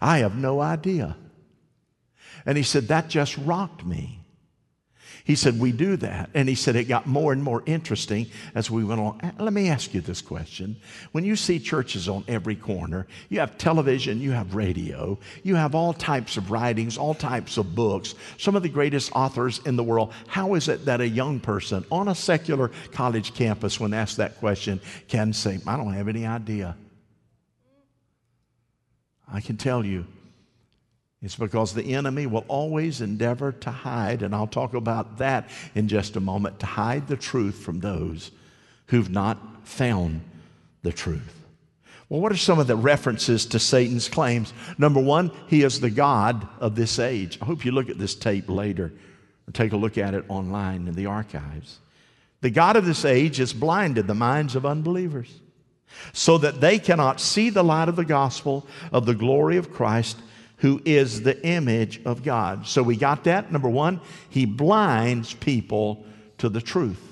I 0.00 0.18
have 0.18 0.36
no 0.36 0.60
idea. 0.60 1.16
And 2.46 2.56
he 2.56 2.64
said, 2.64 2.88
That 2.88 3.08
just 3.08 3.36
rocked 3.38 3.84
me. 3.84 4.17
He 5.28 5.36
said, 5.36 5.60
We 5.60 5.72
do 5.72 5.98
that. 5.98 6.30
And 6.32 6.48
he 6.48 6.54
said, 6.54 6.74
It 6.74 6.84
got 6.84 7.06
more 7.06 7.34
and 7.34 7.44
more 7.44 7.62
interesting 7.66 8.28
as 8.54 8.70
we 8.70 8.82
went 8.82 8.98
along. 8.98 9.20
Let 9.38 9.52
me 9.52 9.68
ask 9.68 9.92
you 9.92 10.00
this 10.00 10.22
question. 10.22 10.74
When 11.12 11.22
you 11.22 11.36
see 11.36 11.60
churches 11.60 12.08
on 12.08 12.24
every 12.26 12.56
corner, 12.56 13.06
you 13.28 13.38
have 13.40 13.58
television, 13.58 14.22
you 14.22 14.32
have 14.32 14.54
radio, 14.54 15.18
you 15.42 15.54
have 15.54 15.74
all 15.74 15.92
types 15.92 16.38
of 16.38 16.50
writings, 16.50 16.96
all 16.96 17.12
types 17.12 17.58
of 17.58 17.74
books, 17.74 18.14
some 18.38 18.56
of 18.56 18.62
the 18.62 18.70
greatest 18.70 19.12
authors 19.14 19.60
in 19.66 19.76
the 19.76 19.84
world. 19.84 20.14
How 20.28 20.54
is 20.54 20.66
it 20.68 20.86
that 20.86 21.02
a 21.02 21.08
young 21.08 21.40
person 21.40 21.84
on 21.92 22.08
a 22.08 22.14
secular 22.14 22.70
college 22.92 23.34
campus, 23.34 23.78
when 23.78 23.92
asked 23.92 24.16
that 24.16 24.38
question, 24.38 24.80
can 25.08 25.34
say, 25.34 25.58
I 25.66 25.76
don't 25.76 25.92
have 25.92 26.08
any 26.08 26.24
idea? 26.24 26.74
I 29.30 29.42
can 29.42 29.58
tell 29.58 29.84
you, 29.84 30.06
it's 31.22 31.36
because 31.36 31.74
the 31.74 31.94
enemy 31.94 32.26
will 32.26 32.44
always 32.48 33.00
endeavor 33.00 33.52
to 33.52 33.70
hide, 33.70 34.22
and 34.22 34.34
I'll 34.34 34.46
talk 34.46 34.74
about 34.74 35.18
that 35.18 35.48
in 35.74 35.88
just 35.88 36.16
a 36.16 36.20
moment, 36.20 36.60
to 36.60 36.66
hide 36.66 37.08
the 37.08 37.16
truth 37.16 37.56
from 37.56 37.80
those 37.80 38.30
who've 38.86 39.10
not 39.10 39.66
found 39.66 40.20
the 40.82 40.92
truth. 40.92 41.34
Well, 42.08 42.20
what 42.20 42.32
are 42.32 42.36
some 42.36 42.58
of 42.58 42.66
the 42.68 42.76
references 42.76 43.44
to 43.46 43.58
Satan's 43.58 44.08
claims? 44.08 44.54
Number 44.78 45.00
one, 45.00 45.30
he 45.48 45.62
is 45.62 45.80
the 45.80 45.90
God 45.90 46.48
of 46.58 46.74
this 46.74 46.98
age. 46.98 47.38
I 47.42 47.44
hope 47.44 47.64
you 47.64 47.72
look 47.72 47.90
at 47.90 47.98
this 47.98 48.14
tape 48.14 48.48
later 48.48 48.92
or 49.46 49.52
take 49.52 49.72
a 49.72 49.76
look 49.76 49.98
at 49.98 50.14
it 50.14 50.24
online 50.28 50.88
in 50.88 50.94
the 50.94 51.06
archives. 51.06 51.80
The 52.40 52.50
God 52.50 52.76
of 52.76 52.86
this 52.86 53.04
age 53.04 53.38
has 53.38 53.52
blinded 53.52 54.06
the 54.06 54.14
minds 54.14 54.54
of 54.54 54.64
unbelievers 54.64 55.40
so 56.12 56.38
that 56.38 56.60
they 56.60 56.78
cannot 56.78 57.20
see 57.20 57.50
the 57.50 57.64
light 57.64 57.88
of 57.88 57.96
the 57.96 58.04
gospel 58.04 58.66
of 58.92 59.04
the 59.04 59.14
glory 59.14 59.56
of 59.56 59.72
Christ, 59.72 60.18
who 60.58 60.82
is 60.84 61.22
the 61.22 61.40
image 61.46 62.00
of 62.04 62.22
God. 62.22 62.66
So 62.66 62.82
we 62.82 62.96
got 62.96 63.24
that. 63.24 63.52
Number 63.52 63.68
one, 63.68 64.00
he 64.28 64.44
blinds 64.44 65.34
people 65.34 66.04
to 66.38 66.48
the 66.48 66.60
truth. 66.60 67.04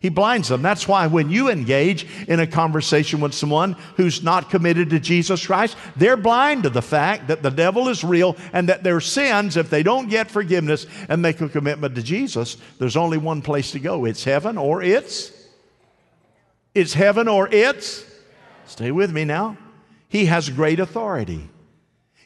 He 0.00 0.10
blinds 0.10 0.48
them. 0.48 0.62
That's 0.62 0.86
why 0.86 1.08
when 1.08 1.28
you 1.28 1.50
engage 1.50 2.06
in 2.28 2.38
a 2.38 2.46
conversation 2.46 3.20
with 3.20 3.34
someone 3.34 3.72
who's 3.96 4.22
not 4.22 4.48
committed 4.48 4.90
to 4.90 5.00
Jesus 5.00 5.44
Christ, 5.44 5.76
they're 5.96 6.16
blind 6.16 6.62
to 6.62 6.70
the 6.70 6.82
fact 6.82 7.26
that 7.28 7.42
the 7.42 7.50
devil 7.50 7.88
is 7.88 8.04
real 8.04 8.36
and 8.52 8.68
that 8.68 8.84
their 8.84 9.00
sins, 9.00 9.56
if 9.56 9.70
they 9.70 9.82
don't 9.82 10.08
get 10.08 10.30
forgiveness 10.30 10.86
and 11.08 11.20
make 11.20 11.40
a 11.40 11.48
commitment 11.48 11.96
to 11.96 12.02
Jesus, 12.02 12.58
there's 12.78 12.96
only 12.96 13.18
one 13.18 13.42
place 13.42 13.72
to 13.72 13.80
go. 13.80 14.04
It's 14.04 14.22
heaven 14.22 14.56
or 14.56 14.82
it's 14.82 15.32
it's 16.78 16.94
heaven 16.94 17.26
or 17.26 17.48
it's, 17.48 18.04
stay 18.66 18.92
with 18.92 19.10
me 19.10 19.24
now. 19.24 19.56
He 20.08 20.26
has 20.26 20.48
great 20.48 20.78
authority. 20.78 21.48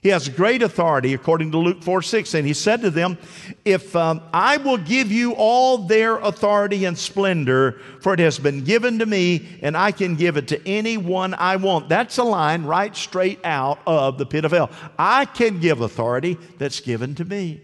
He 0.03 0.09
has 0.09 0.29
great 0.29 0.63
authority 0.63 1.15
according 1.15 1.53
to 1.53 1.59
Luke 1.59 1.81
4 1.81 2.03
6. 2.03 2.35
And 2.35 2.45
he 2.45 2.55
said 2.55 2.83
to 2.83 2.91
them, 2.91 3.17
If 3.65 3.95
um, 3.95 4.21
I 4.33 4.57
will 4.57 4.77
give 4.77 5.13
you 5.13 5.33
all 5.33 5.79
their 5.79 6.19
authority 6.19 6.85
and 6.87 6.99
splendor, 6.99 7.81
for 8.01 8.13
it 8.13 8.19
has 8.19 8.41
been 8.41 8.65
given 8.65 8.99
to 8.99 9.07
me, 9.07 9.61
and 9.63 9.77
I 9.77 9.93
can 9.93 10.17
give 10.17 10.37
it 10.37 10.49
to 10.49 10.69
anyone 10.69 11.35
I 11.35 11.55
want. 11.55 11.89
That's 11.89 12.19
a 12.19 12.25
line 12.25 12.65
right 12.65 12.95
straight 12.97 13.39
out 13.45 13.79
of 13.87 14.19
the 14.19 14.27
pit 14.27 14.45
of 14.45 14.51
hell. 14.51 14.71
I 14.99 15.25
can 15.25 15.61
give 15.61 15.81
authority 15.81 16.37
that's 16.59 16.81
given 16.81 17.15
to 17.15 17.25
me. 17.25 17.61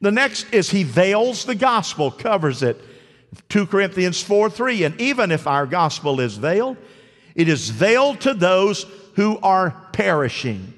The 0.00 0.10
next 0.10 0.52
is 0.52 0.68
he 0.70 0.82
veils 0.82 1.44
the 1.44 1.54
gospel, 1.54 2.10
covers 2.10 2.64
it. 2.64 2.82
2 3.50 3.68
Corinthians 3.68 4.20
4 4.20 4.50
3. 4.50 4.82
And 4.82 5.00
even 5.00 5.30
if 5.30 5.46
our 5.46 5.66
gospel 5.66 6.18
is 6.18 6.38
veiled, 6.38 6.76
it 7.36 7.48
is 7.48 7.70
veiled 7.70 8.20
to 8.22 8.34
those 8.34 8.84
who 9.14 9.38
are 9.44 9.70
perishing. 9.92 10.72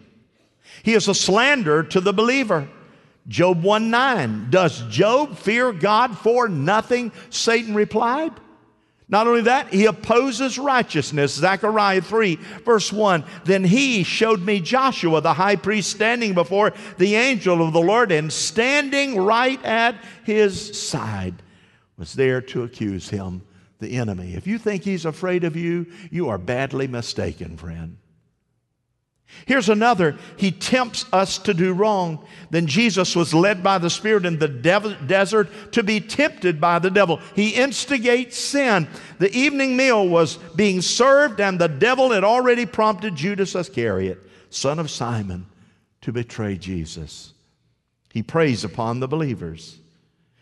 He 0.82 0.94
is 0.94 1.08
a 1.08 1.14
slander 1.14 1.82
to 1.84 2.00
the 2.00 2.12
believer. 2.12 2.68
Job 3.26 3.62
1 3.62 3.90
9. 3.90 4.50
Does 4.50 4.80
Job 4.88 5.36
fear 5.36 5.72
God 5.72 6.16
for 6.16 6.48
nothing? 6.48 7.12
Satan 7.30 7.74
replied. 7.74 8.32
Not 9.10 9.26
only 9.26 9.42
that, 9.42 9.72
he 9.72 9.86
opposes 9.86 10.58
righteousness. 10.58 11.34
Zechariah 11.34 12.02
3, 12.02 12.36
verse 12.64 12.92
1. 12.92 13.24
Then 13.44 13.64
he 13.64 14.02
showed 14.02 14.42
me 14.42 14.60
Joshua, 14.60 15.22
the 15.22 15.32
high 15.32 15.56
priest, 15.56 15.90
standing 15.90 16.34
before 16.34 16.74
the 16.98 17.14
angel 17.14 17.66
of 17.66 17.72
the 17.72 17.80
Lord 17.80 18.12
and 18.12 18.30
standing 18.30 19.18
right 19.18 19.62
at 19.64 19.94
his 20.24 20.78
side 20.78 21.42
was 21.96 22.12
there 22.12 22.40
to 22.40 22.62
accuse 22.62 23.08
him, 23.08 23.42
the 23.78 23.96
enemy. 23.96 24.34
If 24.34 24.46
you 24.46 24.58
think 24.58 24.84
he's 24.84 25.04
afraid 25.04 25.42
of 25.42 25.56
you, 25.56 25.86
you 26.10 26.28
are 26.28 26.38
badly 26.38 26.86
mistaken, 26.86 27.56
friend. 27.56 27.96
Here's 29.46 29.68
another. 29.68 30.16
He 30.36 30.50
tempts 30.50 31.06
us 31.12 31.38
to 31.38 31.54
do 31.54 31.72
wrong. 31.72 32.24
Then 32.50 32.66
Jesus 32.66 33.14
was 33.14 33.32
led 33.32 33.62
by 33.62 33.78
the 33.78 33.90
Spirit 33.90 34.26
in 34.26 34.38
the 34.38 34.48
desert 34.48 35.48
to 35.72 35.82
be 35.82 36.00
tempted 36.00 36.60
by 36.60 36.78
the 36.78 36.90
devil. 36.90 37.20
He 37.34 37.50
instigates 37.50 38.38
sin. 38.38 38.88
The 39.18 39.34
evening 39.34 39.76
meal 39.76 40.08
was 40.08 40.36
being 40.56 40.80
served, 40.80 41.40
and 41.40 41.58
the 41.58 41.68
devil 41.68 42.10
had 42.10 42.24
already 42.24 42.66
prompted 42.66 43.16
Judas 43.16 43.54
Iscariot, 43.54 44.18
son 44.50 44.78
of 44.78 44.90
Simon, 44.90 45.46
to 46.02 46.12
betray 46.12 46.56
Jesus. 46.56 47.32
He 48.12 48.22
preys 48.22 48.64
upon 48.64 49.00
the 49.00 49.08
believers. 49.08 49.78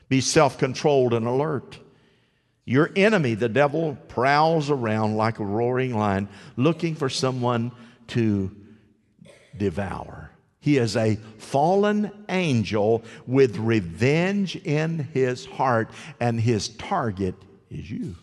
Be 0.08 0.20
self 0.20 0.58
controlled 0.58 1.12
and 1.14 1.26
alert. 1.26 1.78
Your 2.64 2.90
enemy, 2.96 3.34
the 3.34 3.48
devil, 3.48 3.96
prowls 4.08 4.70
around 4.70 5.16
like 5.16 5.38
a 5.38 5.44
roaring 5.44 5.96
lion 5.96 6.28
looking 6.56 6.96
for 6.96 7.08
someone 7.08 7.70
to 8.08 8.50
devour. 9.58 10.30
He 10.60 10.78
is 10.78 10.96
a 10.96 11.16
fallen 11.38 12.10
angel 12.28 13.04
with 13.26 13.56
revenge 13.56 14.56
in 14.56 14.98
his 15.12 15.46
heart, 15.46 15.90
and 16.18 16.40
his 16.40 16.68
target 16.70 17.36
is 17.70 17.90
you. 17.90 18.16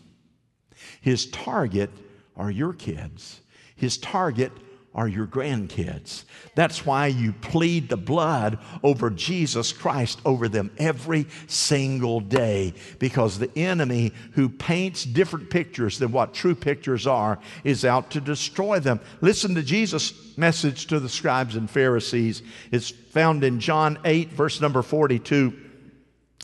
His 1.00 1.26
target 1.26 1.90
are 2.36 2.50
your 2.50 2.72
kids. 2.72 3.40
His 3.76 3.96
target 3.96 4.52
are 4.94 5.08
your 5.08 5.26
grandkids. 5.26 6.24
That's 6.54 6.86
why 6.86 7.08
you 7.08 7.32
plead 7.32 7.88
the 7.88 7.96
blood 7.96 8.58
over 8.82 9.10
Jesus 9.10 9.72
Christ 9.72 10.20
over 10.24 10.48
them 10.48 10.70
every 10.78 11.26
single 11.48 12.20
day 12.20 12.74
because 13.00 13.38
the 13.38 13.50
enemy 13.58 14.12
who 14.32 14.48
paints 14.48 15.04
different 15.04 15.50
pictures 15.50 15.98
than 15.98 16.12
what 16.12 16.32
true 16.32 16.54
pictures 16.54 17.06
are 17.06 17.40
is 17.64 17.84
out 17.84 18.10
to 18.12 18.20
destroy 18.20 18.78
them. 18.78 19.00
Listen 19.20 19.54
to 19.56 19.62
Jesus' 19.62 20.36
message 20.38 20.86
to 20.86 21.00
the 21.00 21.08
scribes 21.08 21.56
and 21.56 21.68
Pharisees. 21.68 22.42
It's 22.70 22.90
found 22.90 23.42
in 23.42 23.58
John 23.58 23.98
8, 24.04 24.32
verse 24.32 24.60
number 24.60 24.82
42. 24.82 25.60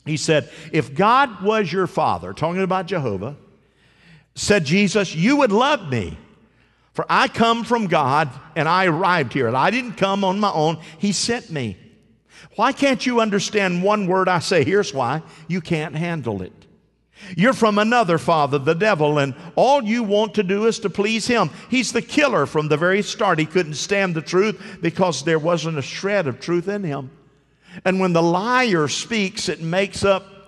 He 0.07 0.17
said, 0.17 0.51
If 0.73 0.95
God 0.95 1.43
was 1.43 1.73
your 1.73 1.87
father, 1.87 2.33
talking 2.33 2.63
about 2.63 2.87
Jehovah, 2.87 3.37
said 4.35 4.65
Jesus, 4.65 5.15
you 5.15 5.37
would 5.37 5.53
love 5.53 5.89
me 5.89 6.17
for 7.01 7.07
I 7.09 7.29
come 7.29 7.65
from 7.65 7.87
God 7.87 8.29
and 8.55 8.69
I 8.69 8.85
arrived 8.85 9.33
here. 9.33 9.49
And 9.49 9.57
I 9.57 9.71
didn't 9.71 9.95
come 9.95 10.23
on 10.23 10.39
my 10.39 10.53
own, 10.53 10.77
He 10.99 11.13
sent 11.13 11.51
me. 11.51 11.79
Why 12.57 12.73
can't 12.73 13.07
you 13.07 13.23
understand 13.23 13.83
one 13.83 14.07
word 14.07 14.29
I 14.29 14.41
say? 14.41 14.65
Here's 14.65 14.93
why 14.93 15.23
you 15.49 15.63
can't 15.63 15.97
handle 15.97 16.43
it. 16.43 16.53
You're 17.39 17.55
from 17.55 17.79
another 17.79 18.19
father, 18.19 18.59
the 18.59 18.75
devil, 18.75 19.19
and 19.19 19.35
all 19.57 19.83
you 19.83 20.03
want 20.03 20.35
to 20.35 20.43
do 20.43 20.67
is 20.67 20.79
to 20.81 20.91
please 20.91 21.27
him. 21.27 21.49
He's 21.71 21.91
the 21.91 22.03
killer 22.03 22.45
from 22.45 22.69
the 22.69 22.77
very 22.77 23.01
start. 23.01 23.39
He 23.39 23.47
couldn't 23.47 23.75
stand 23.75 24.15
the 24.15 24.21
truth 24.21 24.79
because 24.83 25.25
there 25.25 25.39
wasn't 25.39 25.79
a 25.79 25.83
shred 25.83 26.27
of 26.27 26.39
truth 26.39 26.69
in 26.69 26.85
him. 26.85 27.11
And 27.83 27.99
when 27.99 28.13
the 28.13 28.23
liar 28.23 28.89
speaks, 28.89 29.49
it 29.49 29.63
makes 29.63 30.05
up 30.05 30.40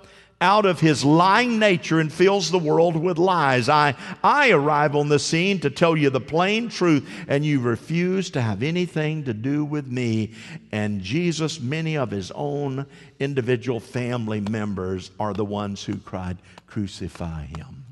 out 0.42 0.66
of 0.66 0.80
his 0.80 1.04
lying 1.04 1.58
nature 1.58 2.00
and 2.00 2.12
fills 2.12 2.50
the 2.50 2.58
world 2.58 2.96
with 2.96 3.16
lies. 3.16 3.68
I, 3.68 3.94
I 4.22 4.50
arrive 4.50 4.96
on 4.96 5.08
the 5.08 5.20
scene 5.20 5.60
to 5.60 5.70
tell 5.70 5.96
you 5.96 6.10
the 6.10 6.20
plain 6.20 6.68
truth, 6.68 7.08
and 7.28 7.46
you 7.46 7.60
refuse 7.60 8.28
to 8.30 8.42
have 8.42 8.62
anything 8.62 9.24
to 9.24 9.32
do 9.32 9.64
with 9.64 9.86
me. 9.86 10.34
And 10.72 11.00
Jesus, 11.00 11.60
many 11.60 11.96
of 11.96 12.10
his 12.10 12.32
own 12.32 12.86
individual 13.20 13.78
family 13.78 14.40
members, 14.40 15.12
are 15.20 15.32
the 15.32 15.44
ones 15.44 15.84
who 15.84 15.96
cried, 15.96 16.38
Crucify 16.66 17.44
him. 17.46 17.86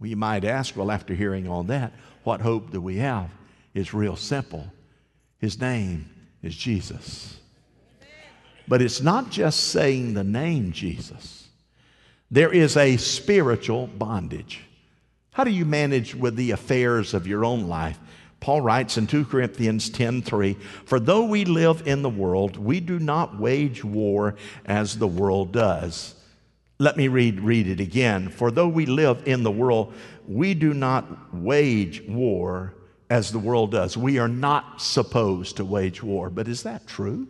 Well, 0.00 0.08
you 0.08 0.16
might 0.16 0.44
ask, 0.44 0.76
well, 0.76 0.90
after 0.90 1.14
hearing 1.14 1.46
all 1.46 1.64
that, 1.64 1.92
what 2.24 2.40
hope 2.40 2.70
do 2.70 2.80
we 2.80 2.96
have? 2.96 3.30
It's 3.74 3.92
real 3.92 4.16
simple. 4.16 4.72
His 5.38 5.60
name 5.60 6.08
is 6.42 6.56
Jesus. 6.56 7.38
But 8.66 8.80
it's 8.80 9.02
not 9.02 9.30
just 9.30 9.60
saying 9.68 10.14
the 10.14 10.24
name 10.24 10.72
Jesus, 10.72 11.48
there 12.30 12.52
is 12.52 12.76
a 12.76 12.96
spiritual 12.96 13.86
bondage. 13.86 14.62
How 15.32 15.44
do 15.44 15.50
you 15.50 15.64
manage 15.64 16.14
with 16.14 16.36
the 16.36 16.52
affairs 16.52 17.12
of 17.12 17.26
your 17.26 17.44
own 17.44 17.68
life? 17.68 17.98
Paul 18.40 18.60
writes 18.60 18.98
in 18.98 19.06
2 19.06 19.24
Corinthians 19.24 19.88
10:3, 19.90 20.56
"For 20.84 21.00
though 21.00 21.24
we 21.24 21.44
live 21.44 21.82
in 21.86 22.02
the 22.02 22.10
world, 22.10 22.56
we 22.56 22.78
do 22.78 22.98
not 22.98 23.40
wage 23.40 23.82
war 23.82 24.36
as 24.64 24.98
the 24.98 25.06
world 25.08 25.52
does." 25.52 26.14
Let 26.78 26.96
me 26.96 27.08
read 27.08 27.40
read 27.40 27.66
it 27.66 27.80
again. 27.80 28.28
"For 28.28 28.50
though 28.50 28.68
we 28.68 28.86
live 28.86 29.22
in 29.24 29.44
the 29.44 29.50
world, 29.50 29.92
we 30.26 30.54
do 30.54 30.74
not 30.74 31.34
wage 31.34 32.02
war 32.08 32.74
as 33.08 33.30
the 33.30 33.38
world 33.38 33.70
does." 33.70 33.96
We 33.96 34.18
are 34.18 34.28
not 34.28 34.80
supposed 34.80 35.56
to 35.56 35.64
wage 35.64 36.02
war, 36.02 36.30
but 36.30 36.48
is 36.48 36.62
that 36.64 36.86
true? 36.86 37.28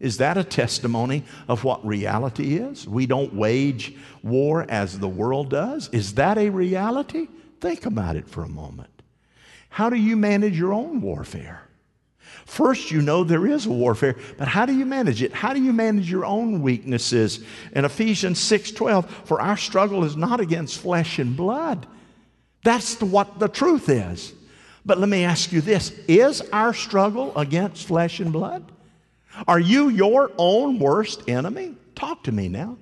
Is 0.00 0.18
that 0.18 0.38
a 0.38 0.44
testimony 0.44 1.24
of 1.48 1.64
what 1.64 1.84
reality 1.84 2.56
is? 2.56 2.86
We 2.86 3.06
don't 3.06 3.34
wage 3.34 3.96
war 4.22 4.64
as 4.68 4.98
the 4.98 5.08
world 5.08 5.50
does. 5.50 5.88
Is 5.88 6.14
that 6.14 6.38
a 6.38 6.50
reality? 6.50 7.26
Think 7.60 7.84
about 7.84 8.14
it 8.14 8.28
for 8.28 8.44
a 8.44 8.48
moment. 8.48 8.90
How 9.70 9.90
do 9.90 9.96
you 9.96 10.16
manage 10.16 10.56
your 10.56 10.72
own 10.72 11.00
warfare? 11.00 11.62
First, 12.46 12.90
you 12.90 13.02
know 13.02 13.24
there 13.24 13.46
is 13.46 13.66
a 13.66 13.70
warfare, 13.70 14.16
but 14.38 14.48
how 14.48 14.64
do 14.64 14.72
you 14.72 14.86
manage 14.86 15.22
it? 15.22 15.32
How 15.32 15.52
do 15.52 15.62
you 15.62 15.72
manage 15.72 16.10
your 16.10 16.24
own 16.24 16.62
weaknesses? 16.62 17.40
In 17.72 17.84
Ephesians 17.84 18.38
6:12, 18.38 19.06
for 19.24 19.40
our 19.40 19.56
struggle 19.56 20.04
is 20.04 20.16
not 20.16 20.40
against 20.40 20.78
flesh 20.78 21.18
and 21.18 21.36
blood. 21.36 21.86
That's 22.64 23.00
what 23.00 23.38
the 23.38 23.48
truth 23.48 23.88
is. 23.88 24.32
But 24.86 24.98
let 24.98 25.08
me 25.08 25.24
ask 25.24 25.52
you 25.52 25.60
this, 25.60 25.90
is 26.06 26.40
our 26.52 26.72
struggle 26.72 27.36
against 27.36 27.86
flesh 27.86 28.20
and 28.20 28.32
blood? 28.32 28.72
Are 29.46 29.60
you 29.60 29.88
your 29.88 30.32
own 30.38 30.78
worst 30.78 31.28
enemy? 31.28 31.76
Talk 31.94 32.24
to 32.24 32.32
me 32.32 32.48
now. 32.48 32.76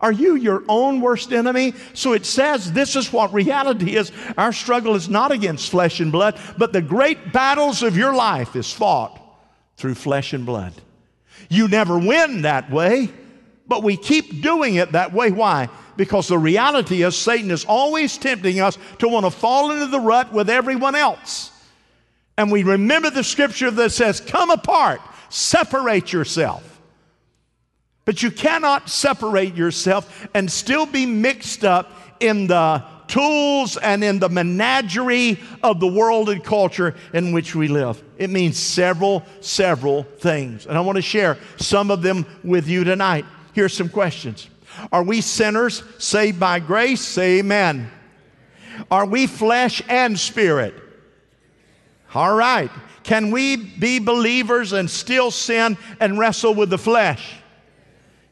Are 0.00 0.12
you 0.12 0.36
your 0.36 0.62
own 0.68 1.00
worst 1.00 1.32
enemy? 1.32 1.74
So 1.92 2.12
it 2.12 2.24
says 2.24 2.72
this 2.72 2.94
is 2.94 3.12
what 3.12 3.32
reality 3.32 3.96
is. 3.96 4.12
Our 4.36 4.52
struggle 4.52 4.94
is 4.94 5.08
not 5.08 5.32
against 5.32 5.70
flesh 5.70 5.98
and 5.98 6.12
blood, 6.12 6.38
but 6.56 6.72
the 6.72 6.82
great 6.82 7.32
battles 7.32 7.82
of 7.82 7.96
your 7.96 8.14
life 8.14 8.54
is 8.54 8.72
fought 8.72 9.20
through 9.76 9.96
flesh 9.96 10.32
and 10.32 10.46
blood. 10.46 10.72
You 11.48 11.66
never 11.66 11.98
win 11.98 12.42
that 12.42 12.70
way, 12.70 13.10
but 13.66 13.82
we 13.82 13.96
keep 13.96 14.40
doing 14.40 14.76
it 14.76 14.92
that 14.92 15.12
way. 15.12 15.32
Why? 15.32 15.68
Because 15.96 16.28
the 16.28 16.38
reality 16.38 17.02
is 17.02 17.16
Satan 17.16 17.50
is 17.50 17.64
always 17.64 18.16
tempting 18.18 18.60
us 18.60 18.78
to 18.98 19.08
want 19.08 19.26
to 19.26 19.30
fall 19.30 19.72
into 19.72 19.86
the 19.86 20.00
rut 20.00 20.32
with 20.32 20.48
everyone 20.48 20.94
else. 20.94 21.50
And 22.36 22.52
we 22.52 22.62
remember 22.62 23.10
the 23.10 23.24
scripture 23.24 23.70
that 23.72 23.90
says, 23.90 24.20
Come 24.20 24.50
apart 24.50 25.00
Separate 25.28 26.12
yourself. 26.12 26.80
But 28.04 28.22
you 28.22 28.30
cannot 28.30 28.88
separate 28.88 29.54
yourself 29.54 30.26
and 30.32 30.50
still 30.50 30.86
be 30.86 31.04
mixed 31.04 31.64
up 31.64 31.92
in 32.20 32.46
the 32.46 32.82
tools 33.06 33.76
and 33.76 34.04
in 34.04 34.18
the 34.18 34.28
menagerie 34.28 35.38
of 35.62 35.80
the 35.80 35.86
world 35.86 36.28
and 36.28 36.44
culture 36.44 36.94
in 37.12 37.32
which 37.32 37.54
we 37.54 37.68
live. 37.68 38.02
It 38.16 38.30
means 38.30 38.58
several, 38.58 39.24
several 39.40 40.04
things. 40.04 40.66
And 40.66 40.78
I 40.78 40.80
want 40.80 40.96
to 40.96 41.02
share 41.02 41.36
some 41.56 41.90
of 41.90 42.02
them 42.02 42.24
with 42.44 42.68
you 42.68 42.84
tonight. 42.84 43.24
Here's 43.52 43.74
some 43.74 43.88
questions 43.88 44.48
Are 44.92 45.02
we 45.02 45.20
sinners 45.20 45.82
saved 45.98 46.38
by 46.38 46.60
grace? 46.60 47.00
Say 47.00 47.40
amen. 47.40 47.90
Are 48.90 49.06
we 49.06 49.26
flesh 49.26 49.82
and 49.88 50.18
spirit? 50.18 50.74
All 52.14 52.34
right. 52.34 52.70
Can 53.02 53.30
we 53.30 53.56
be 53.56 53.98
believers 53.98 54.72
and 54.72 54.90
still 54.90 55.30
sin 55.30 55.76
and 56.00 56.18
wrestle 56.18 56.54
with 56.54 56.70
the 56.70 56.78
flesh? 56.78 57.34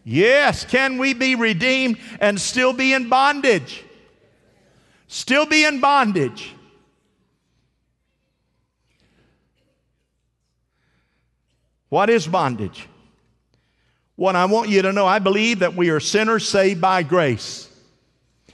Yes. 0.05 0.65
Can 0.65 0.99
we 0.99 1.15
be 1.15 1.35
redeemed 1.35 1.99
and 2.21 2.41
still 2.41 2.73
be 2.73 2.93
in 2.93 3.09
bondage? 3.09 3.85
Still 5.09 5.47
be 5.47 5.65
in 5.65 5.81
bondage. 5.81 6.53
What 11.89 12.11
is 12.11 12.27
bondage? 12.27 12.89
What 14.17 14.35
I 14.35 14.47
want 14.47 14.71
you 14.71 14.83
to 14.83 14.93
know, 14.93 15.07
I 15.07 15.19
believe 15.19 15.61
that 15.61 15.75
we 15.75 15.91
are 15.91 16.01
sinners 16.01 16.49
saved 16.49 16.81
by 16.81 17.03
grace. 17.03 17.69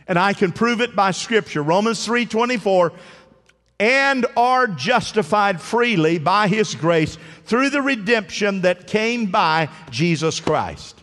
And 0.07 0.19
I 0.19 0.33
can 0.33 0.53
prove 0.53 0.81
it 0.81 0.97
by 0.97 1.13
scripture. 1.13 1.63
Romans 1.63 2.05
3:24 2.07 2.93
and 3.83 4.27
are 4.37 4.69
justified 4.69 5.61
freely 5.61 6.17
by 6.17 6.47
His 6.47 6.77
grace 6.77 7.19
through 7.47 7.69
the 7.71 7.83
redemption 7.83 8.61
that 8.61 8.87
came 8.87 9.27
by 9.27 9.69
Jesus 9.91 10.39
Christ. 10.39 11.01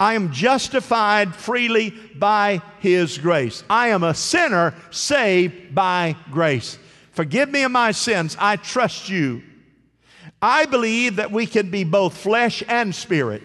I 0.00 0.14
am 0.14 0.32
justified 0.32 1.34
freely 1.34 1.90
by 2.14 2.62
His 2.80 3.18
grace. 3.18 3.64
I 3.68 3.88
am 3.88 4.02
a 4.02 4.14
sinner 4.14 4.72
saved 4.90 5.74
by 5.74 6.16
grace. 6.30 6.78
Forgive 7.12 7.50
me 7.50 7.64
of 7.64 7.72
my 7.72 7.92
sins. 7.92 8.34
I 8.40 8.56
trust 8.56 9.10
you. 9.10 9.42
I 10.40 10.64
believe 10.64 11.16
that 11.16 11.30
we 11.30 11.44
can 11.44 11.70
be 11.70 11.84
both 11.84 12.16
flesh 12.16 12.62
and 12.66 12.94
spirit. 12.94 13.42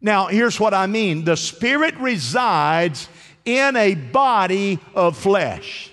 Now, 0.00 0.28
here's 0.28 0.58
what 0.58 0.72
I 0.72 0.86
mean 0.86 1.26
the 1.26 1.36
spirit 1.36 1.94
resides 1.98 3.10
in 3.44 3.76
a 3.76 3.94
body 3.94 4.78
of 4.94 5.18
flesh. 5.18 5.90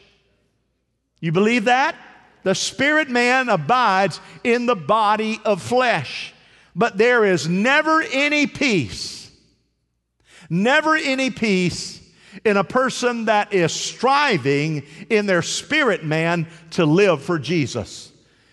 You 1.24 1.32
believe 1.32 1.66
that? 1.66 1.96
The 2.44 2.54
spirit 2.54 3.10
man 3.10 3.48
abides 3.48 4.20
in 4.44 4.66
the 4.66 4.76
body 4.76 5.40
of 5.46 5.62
flesh, 5.62 6.34
but 6.76 6.98
there 6.98 7.24
is 7.24 7.48
never 7.48 8.02
any 8.02 8.46
peace, 8.46 9.32
never 10.50 10.98
any 10.98 11.30
peace 11.30 12.06
in 12.44 12.58
a 12.58 12.64
person 12.66 13.24
that 13.26 13.54
is 13.54 13.72
striving 13.72 14.84
in 15.10 15.26
their 15.26 15.42
spirit 15.42 16.04
man 16.04 16.46
to 16.72 16.86
live 16.86 17.24
for 17.24 17.40
Jesus. 17.40 18.12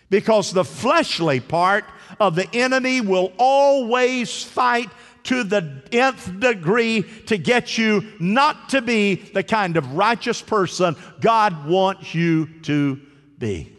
Because 0.08 0.52
the 0.52 0.64
fleshly 0.64 1.40
part 1.40 1.84
of 2.20 2.36
the 2.36 2.48
enemy 2.54 3.00
will 3.00 3.32
always 3.36 4.44
fight 4.44 4.90
to 5.24 5.44
the 5.44 5.82
nth 5.92 6.40
degree 6.40 7.02
to 7.26 7.36
get 7.36 7.76
you 7.78 8.04
not 8.18 8.70
to 8.70 8.82
be 8.82 9.14
the 9.14 9.42
kind 9.42 9.76
of 9.76 9.94
righteous 9.94 10.40
person 10.42 10.96
God 11.20 11.66
wants 11.66 12.14
you 12.14 12.48
to 12.62 13.00
be. 13.38 13.76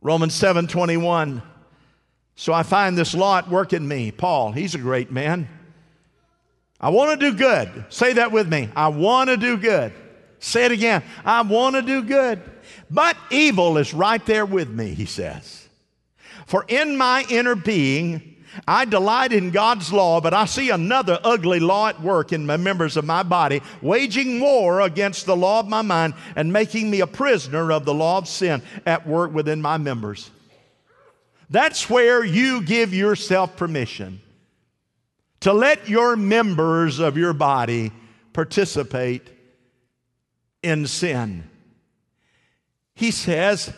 Romans 0.00 0.34
7 0.34 0.66
21. 0.66 1.42
So 2.36 2.52
I 2.52 2.62
find 2.62 2.96
this 2.96 3.14
law 3.14 3.38
at 3.38 3.48
work 3.48 3.72
in 3.72 3.86
me. 3.86 4.10
Paul, 4.10 4.52
he's 4.52 4.74
a 4.74 4.78
great 4.78 5.10
man. 5.10 5.48
I 6.80 6.90
want 6.90 7.18
to 7.18 7.30
do 7.30 7.36
good. 7.36 7.86
Say 7.88 8.14
that 8.14 8.30
with 8.30 8.46
me. 8.48 8.68
I 8.76 8.88
want 8.88 9.30
to 9.30 9.36
do 9.36 9.56
good. 9.56 9.92
Say 10.40 10.66
it 10.66 10.72
again. 10.72 11.02
I 11.24 11.40
want 11.40 11.76
to 11.76 11.82
do 11.82 12.02
good. 12.02 12.42
But 12.90 13.16
evil 13.30 13.78
is 13.78 13.94
right 13.94 14.24
there 14.26 14.44
with 14.44 14.68
me, 14.68 14.92
he 14.92 15.06
says. 15.06 15.63
For 16.46 16.64
in 16.68 16.96
my 16.96 17.24
inner 17.28 17.54
being, 17.54 18.34
I 18.68 18.84
delight 18.84 19.32
in 19.32 19.50
God's 19.50 19.92
law, 19.92 20.20
but 20.20 20.34
I 20.34 20.44
see 20.44 20.70
another 20.70 21.18
ugly 21.24 21.60
law 21.60 21.88
at 21.88 22.00
work 22.00 22.32
in 22.32 22.46
the 22.46 22.58
members 22.58 22.96
of 22.96 23.04
my 23.04 23.22
body, 23.22 23.62
waging 23.82 24.40
war 24.40 24.80
against 24.80 25.26
the 25.26 25.36
law 25.36 25.60
of 25.60 25.68
my 25.68 25.82
mind 25.82 26.14
and 26.36 26.52
making 26.52 26.90
me 26.90 27.00
a 27.00 27.06
prisoner 27.06 27.72
of 27.72 27.84
the 27.84 27.94
law 27.94 28.18
of 28.18 28.28
sin 28.28 28.62
at 28.86 29.06
work 29.06 29.32
within 29.32 29.60
my 29.60 29.76
members. 29.78 30.30
That's 31.50 31.90
where 31.90 32.24
you 32.24 32.62
give 32.62 32.94
yourself 32.94 33.56
permission 33.56 34.20
to 35.40 35.52
let 35.52 35.88
your 35.88 36.16
members 36.16 37.00
of 37.00 37.18
your 37.18 37.32
body 37.32 37.92
participate 38.32 39.28
in 40.62 40.86
sin. 40.86 41.44
He 42.94 43.10
says, 43.10 43.72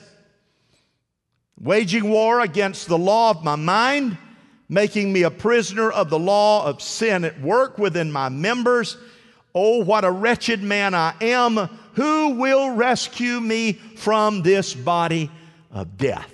waging 1.61 2.09
war 2.09 2.41
against 2.41 2.89
the 2.89 2.99
law 2.99 3.31
of 3.31 3.45
my 3.45 3.57
mind 3.57 4.19
making 4.69 5.13
me 5.13 5.23
a 5.23 5.31
prisoner 5.31 5.91
of 5.91 6.11
the 6.11 6.19
law 6.19 6.67
of 6.67 6.83
sin 6.83 7.25
at 7.25 7.41
work 7.41 7.79
within 7.79 8.11
my 8.11 8.29
members. 8.29 8.97
Oh, 9.55 9.83
what 9.85 10.05
a 10.05 10.11
wretched 10.11 10.63
man 10.63 10.95
I 10.95 11.15
am. 11.21 11.57
Who 11.95 12.31
will 12.31 12.71
rescue 12.71 13.41
me 13.41 13.73
from 13.73 14.43
this 14.43 14.75
body 14.75 15.31
of 15.71 15.97
death? 15.97 16.33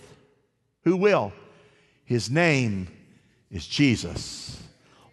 Who 0.84 0.96
will? 0.96 1.32
His 2.04 2.30
name 2.30 2.88
is 3.50 3.66
Jesus. 3.66 4.60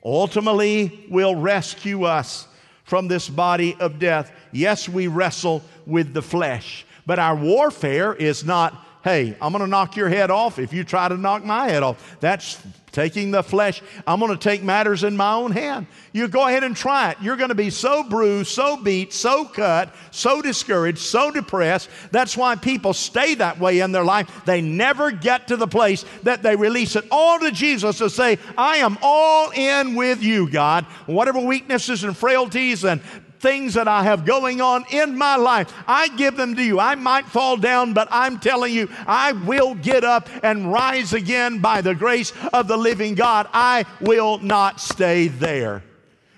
Ultimately, 0.04 1.06
will 1.10 1.36
rescue 1.36 2.06
us 2.06 2.48
from 2.86 3.08
this 3.08 3.30
body 3.30 3.76
of 3.80 4.00
death. 4.00 4.32
Yes, 4.52 4.90
we 4.90 5.08
wrestle 5.08 5.62
with 5.86 6.14
the 6.14 6.22
flesh, 6.22 6.86
but 7.06 7.20
our 7.20 7.36
warfare 7.36 8.14
is 8.14 8.44
not 8.44 8.74
hey, 9.04 9.38
I'm 9.42 9.52
going 9.52 9.64
to 9.64 9.70
knock 9.70 9.96
your 9.96 10.10
head 10.10 10.30
off 10.30 10.60
if 10.60 10.74
you 10.74 10.84
try 10.84 11.08
to 11.08 11.18
knock 11.18 11.46
my 11.46 11.70
head 11.70 11.84
off. 11.84 12.18
That's 12.20 12.62
taking 12.92 13.32
the 13.32 13.44
flesh. 13.44 13.82
I'm 14.06 14.20
going 14.20 14.32
to 14.32 14.38
take 14.38 14.64
matters 14.64 15.04
in 15.04 15.16
my 15.16 15.34
own 15.34 15.52
hand. 15.52 15.88
You 16.12 16.28
go 16.28 16.48
ahead 16.48 16.64
and 16.64 16.76
try 16.76 17.12
it. 17.12 17.18
You're 17.22 17.38
going 17.38 17.50
to 17.50 17.56
be 17.56 17.70
so 17.70 18.04
bruised, 18.04 18.50
so 18.50 18.78
beat, 18.78 19.14
so 19.14 19.46
cut, 19.46 19.94
so 20.12 20.42
discouraged, 20.42 21.00
so 21.00 21.32
depressed. 21.32 21.90
That's 22.12 22.36
why 22.36 22.56
people 22.56 22.94
stay 22.94 23.36
that 23.36 23.60
way 23.60 23.80
in 23.80 23.92
their 23.92 24.04
life. 24.04 24.44
They 24.46 24.62
never 24.62 25.12
get 25.12 25.48
to 25.48 25.58
the 25.58 25.68
place 25.68 26.04
that 26.24 26.44
they 26.44 26.56
release 26.56 26.96
it 26.96 27.06
all 27.12 27.40
to 27.40 27.52
Jesus 27.52 28.00
to 28.00 28.10
say, 28.10 28.38
I 28.58 28.78
am 28.78 28.98
all 29.02 29.52
in 29.52 29.96
with 29.96 30.22
you, 30.22 30.50
God. 30.50 30.86
Whatever 31.06 31.40
weaknesses 31.40 32.04
and 32.04 32.18
frailties 32.18 32.84
and 32.84 33.02
things 33.40 33.74
that 33.74 33.88
I 33.88 34.04
have 34.04 34.26
going 34.26 34.62
on 34.62 34.86
in 34.92 35.18
my 35.18 35.36
life. 35.36 35.74
I 35.88 36.10
give 36.10 36.36
them 36.36 36.56
to 36.56 36.64
you. 36.64 36.80
I 36.80 36.96
might 36.96 37.26
fall 37.26 37.58
down, 37.58 37.94
but 37.94 38.08
I'm 38.12 38.40
telling 38.40 38.74
you, 38.74 38.90
I 39.08 39.32
will 39.32 39.76
get 39.76 40.04
up 40.04 40.30
and 40.44 40.72
rise 40.72 41.14
again 41.14 41.60
by 41.60 41.82
the 41.82 41.96
grace 41.96 42.34
of 42.54 42.68
the 42.68 42.78
living 42.78 43.16
God. 43.16 43.48
I 43.54 43.86
will 44.02 44.40
not 44.40 44.80
stay 44.80 45.28
there. 45.28 45.84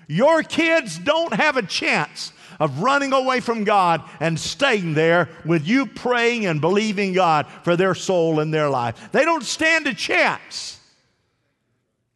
Your 0.08 0.42
kids 0.42 0.98
don't 0.98 1.32
have 1.34 1.56
a 1.56 1.62
chance 1.62 2.32
of 2.60 2.80
running 2.80 3.12
away 3.12 3.40
from 3.40 3.64
God 3.64 4.02
and 4.20 4.38
staying 4.38 4.94
there 4.94 5.28
with 5.44 5.66
you 5.66 5.86
praying 5.86 6.46
and 6.46 6.60
believing 6.60 7.12
God 7.12 7.46
for 7.64 7.76
their 7.76 7.94
soul 7.94 8.40
and 8.40 8.54
their 8.54 8.68
life. 8.68 9.10
They 9.10 9.24
don't 9.24 9.42
stand 9.42 9.86
a 9.86 9.94
chance 9.94 10.78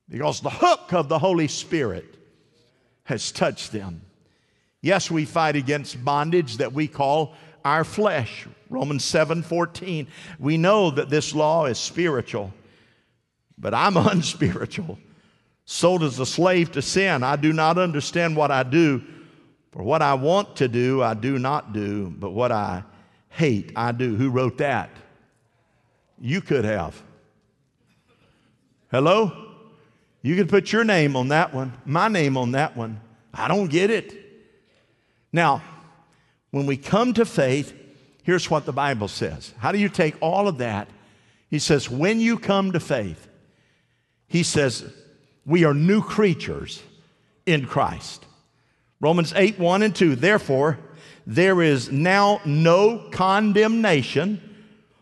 because 0.08 0.40
the 0.40 0.50
hook 0.50 0.92
of 0.92 1.08
the 1.08 1.18
Holy 1.18 1.48
Spirit 1.48 2.16
has 3.04 3.32
touched 3.32 3.72
them. 3.72 4.02
Yes, 4.86 5.10
we 5.10 5.24
fight 5.24 5.56
against 5.56 6.04
bondage 6.04 6.58
that 6.58 6.72
we 6.72 6.86
call 6.86 7.34
our 7.64 7.82
flesh. 7.82 8.46
Romans 8.70 9.02
7 9.02 9.42
14. 9.42 10.06
We 10.38 10.56
know 10.56 10.92
that 10.92 11.10
this 11.10 11.34
law 11.34 11.66
is 11.66 11.76
spiritual, 11.76 12.54
but 13.58 13.74
I'm 13.74 13.96
unspiritual. 13.96 14.96
So 15.64 15.98
does 15.98 16.16
the 16.16 16.24
slave 16.24 16.70
to 16.70 16.82
sin. 16.82 17.24
I 17.24 17.34
do 17.34 17.52
not 17.52 17.78
understand 17.78 18.36
what 18.36 18.52
I 18.52 18.62
do, 18.62 19.02
for 19.72 19.82
what 19.82 20.02
I 20.02 20.14
want 20.14 20.54
to 20.58 20.68
do, 20.68 21.02
I 21.02 21.14
do 21.14 21.36
not 21.36 21.72
do, 21.72 22.08
but 22.08 22.30
what 22.30 22.52
I 22.52 22.84
hate, 23.28 23.72
I 23.74 23.90
do. 23.90 24.14
Who 24.14 24.30
wrote 24.30 24.58
that? 24.58 24.90
You 26.20 26.40
could 26.40 26.64
have. 26.64 27.02
Hello? 28.92 29.32
You 30.22 30.36
could 30.36 30.48
put 30.48 30.70
your 30.70 30.84
name 30.84 31.16
on 31.16 31.26
that 31.28 31.52
one, 31.52 31.72
my 31.84 32.06
name 32.06 32.36
on 32.36 32.52
that 32.52 32.76
one. 32.76 33.00
I 33.34 33.48
don't 33.48 33.66
get 33.66 33.90
it. 33.90 34.25
Now, 35.36 35.62
when 36.50 36.64
we 36.64 36.78
come 36.78 37.12
to 37.12 37.26
faith, 37.26 37.74
here's 38.22 38.50
what 38.50 38.64
the 38.64 38.72
Bible 38.72 39.06
says. 39.06 39.52
How 39.58 39.70
do 39.70 39.76
you 39.76 39.90
take 39.90 40.16
all 40.22 40.48
of 40.48 40.56
that? 40.58 40.88
He 41.50 41.58
says, 41.58 41.90
when 41.90 42.20
you 42.20 42.38
come 42.38 42.72
to 42.72 42.80
faith, 42.80 43.28
he 44.28 44.42
says, 44.42 44.90
we 45.44 45.66
are 45.66 45.74
new 45.74 46.00
creatures 46.00 46.82
in 47.44 47.66
Christ. 47.66 48.24
Romans 48.98 49.34
8, 49.36 49.58
1 49.58 49.82
and 49.82 49.94
2. 49.94 50.16
Therefore, 50.16 50.78
there 51.26 51.60
is 51.60 51.92
now 51.92 52.40
no 52.46 53.10
condemnation 53.10 54.40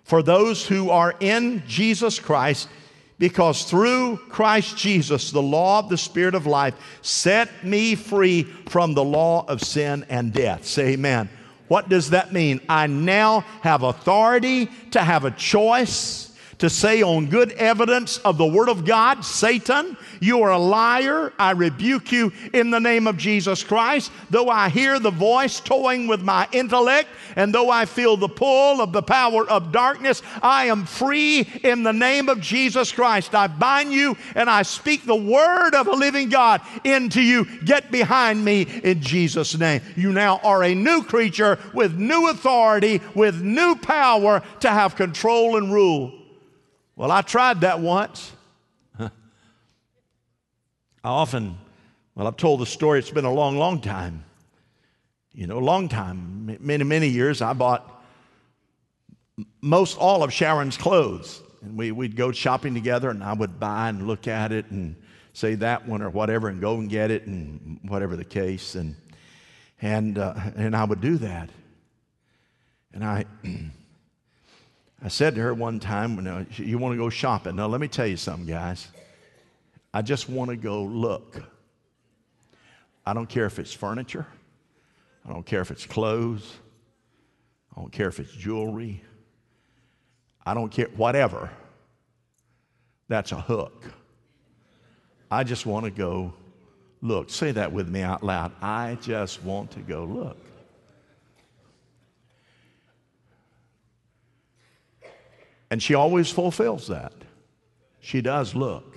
for 0.03 0.21
those 0.21 0.67
who 0.67 0.91
are 0.91 1.15
in 1.21 1.63
Jesus 1.69 2.19
Christ 2.19 2.69
because 3.19 3.65
through 3.65 4.17
Christ 4.29 4.77
Jesus, 4.77 5.31
the 5.31 5.43
law 5.43 5.79
of 5.79 5.89
the 5.89 5.99
Spirit 5.99 6.35
of 6.35 6.47
life 6.47 6.75
set 7.03 7.65
me 7.65 7.95
free 7.95 8.43
from 8.69 8.95
the 8.95 9.05
law 9.05 9.45
of 9.47 9.63
sin 9.63 10.05
and 10.09 10.33
death. 10.33 10.65
Say 10.65 10.95
amen. 10.95 11.29
What 11.69 11.89
does 11.89 12.11
that 12.11 12.33
mean? 12.33 12.61
I 12.69 12.87
now 12.87 13.41
have 13.63 13.83
authority 13.83 14.67
to 14.91 15.01
have 15.01 15.25
a 15.25 15.31
choice 15.31 16.34
to 16.65 16.71
say 16.71 17.03
on 17.03 17.27
good 17.27 17.53
evidence 17.53 18.17
of 18.19 18.39
the 18.39 18.47
Word 18.47 18.71
of 18.71 18.87
God, 18.87 19.23
Satan, 19.23 19.99
you 20.19 20.41
are 20.41 20.53
a 20.53 20.59
liar. 20.59 21.31
I 21.39 21.51
rebuke 21.51 22.11
you 22.11 22.33
in 22.55 22.71
the 22.71 22.81
name 22.81 23.07
of 23.07 23.19
Jesus 23.19 23.63
Christ. 23.63 24.11
Though 24.31 24.49
I 24.49 24.71
hear 24.71 24.99
the 24.99 25.11
voice 25.11 25.61
toying 25.61 26.07
with 26.07 26.23
my 26.23 26.49
intellect, 26.53 27.11
and 27.37 27.55
though 27.55 27.69
I 27.69 27.85
feel 27.85 28.17
the 28.17 28.31
pull 28.31 28.81
of 28.81 28.93
the 28.93 29.03
power 29.03 29.47
of 29.47 29.73
darkness, 29.73 30.23
I 30.41 30.67
am 30.67 30.87
free 30.87 31.41
in 31.63 31.83
the 31.83 31.93
name 31.93 32.31
of 32.31 32.41
Jesus 32.41 32.93
Christ. 32.93 33.35
I 33.35 33.47
bind 33.47 33.93
you 33.93 34.17
and 34.35 34.49
I 34.49 34.63
speak 34.63 35.05
the 35.05 35.15
Word 35.15 35.75
of 35.75 35.87
a 35.87 35.93
living 35.93 36.31
God 36.31 36.63
into 36.83 37.21
you. 37.21 37.45
Get 37.61 37.93
behind 37.93 38.43
me 38.43 38.63
in 38.63 39.03
Jesus' 39.03 39.59
name. 39.59 39.83
You 39.97 40.13
now 40.13 40.41
are 40.43 40.65
a 40.65 40.75
new 40.75 41.03
creature 41.03 41.59
with 41.75 41.99
new 41.99 42.31
authority, 42.31 43.03
with 43.15 43.43
new 43.43 43.77
power 43.77 44.43
to 44.61 44.71
have 44.71 44.97
control 44.97 45.59
and 45.59 45.71
rule. 45.71 46.24
Well, 46.97 47.11
I 47.11 47.23
tried 47.23 47.63
that 47.63 47.81
once. 47.81 48.33
I 48.99 49.11
often, 51.03 51.59
well, 52.15 52.27
I've 52.27 52.37
told 52.37 52.61
the 52.61 52.67
story, 52.67 53.01
it's 53.01 53.11
been 53.11 53.25
a 53.25 53.33
long, 53.33 53.59
long 53.59 53.81
time. 53.81 54.25
You 55.33 55.49
know, 55.49 55.59
a 55.59 55.61
long 55.61 55.89
time, 55.89 56.57
many, 56.61 56.85
many 56.85 57.09
years, 57.09 57.43
I 57.43 57.53
bought 57.53 58.05
most 59.61 59.99
all 59.99 60.23
of 60.23 60.33
Sharon's 60.33 60.77
clothes. 60.77 61.43
And 61.63 61.77
we, 61.77 61.91
we'd 61.91 62.15
go 62.15 62.31
shopping 62.31 62.75
together, 62.75 63.11
and 63.11 63.25
I 63.25 63.33
would 63.33 63.59
buy 63.59 63.89
and 63.89 64.07
look 64.07 64.29
at 64.29 64.53
it 64.53 64.71
and 64.71 64.95
say 65.33 65.57
that 65.57 65.89
one 65.89 66.01
or 66.01 66.11
whatever, 66.11 66.49
and 66.49 66.61
go 66.61 66.77
and 66.77 66.89
get 66.89 67.11
it, 67.11 67.27
and 67.27 67.81
whatever 67.83 68.15
the 68.15 68.25
case. 68.25 68.77
And, 68.77 68.95
and, 69.83 70.17
uh, 70.17 70.35
and 70.55 70.77
I 70.77 70.85
would 70.85 71.01
do 71.01 71.19
that. 71.19 71.51
And 72.93 73.05
I. 73.05 73.25
I 75.05 75.09
said 75.09 75.35
to 75.35 75.43
her 75.43 75.53
one 75.53 75.81
time, 75.81 76.49
You 76.57 76.79
want 76.79 76.95
to 76.95 76.97
go 76.97 77.11
shopping? 77.11 77.57
Now, 77.57 77.67
let 77.67 77.79
me 77.79 77.89
tell 77.89 78.07
you 78.07 78.17
something, 78.17 78.47
guys. 78.47 78.89
I 79.93 80.01
just 80.01 80.31
want 80.31 80.49
to 80.49 80.57
go 80.57 80.83
look. 80.83 81.43
I 83.05 83.13
don't 83.13 83.29
care 83.29 83.45
if 83.45 83.59
it's 83.59 83.75
furniture. 83.75 84.27
I 85.29 85.33
don't 85.33 85.45
care 85.45 85.61
if 85.61 85.71
it's 85.71 85.85
clothes. 85.85 86.55
I 87.77 87.81
don't 87.81 87.93
care 87.93 88.09
if 88.09 88.19
it's 88.19 88.33
jewelry. 88.33 89.03
I 90.47 90.55
don't 90.55 90.71
care, 90.71 90.89
whatever. 90.97 91.51
That's 93.09 93.33
a 93.33 93.41
hook. 93.41 93.85
I 95.31 95.45
just 95.45 95.67
want 95.67 95.85
to 95.85 95.91
go 95.91 96.33
look. 97.03 97.29
Say 97.29 97.53
that 97.53 97.71
with 97.71 97.91
me 97.91 98.01
out 98.01 98.23
loud. 98.23 98.53
I 98.63 98.97
just 99.03 99.43
want 99.43 99.71
to 99.73 99.81
go 99.81 100.05
look. 100.05 100.39
And 105.75 105.83
she 105.83 105.95
always 105.95 106.31
fulfills 106.31 106.87
that. 106.87 107.13
She 107.99 108.21
does 108.21 108.55
look. 108.55 108.97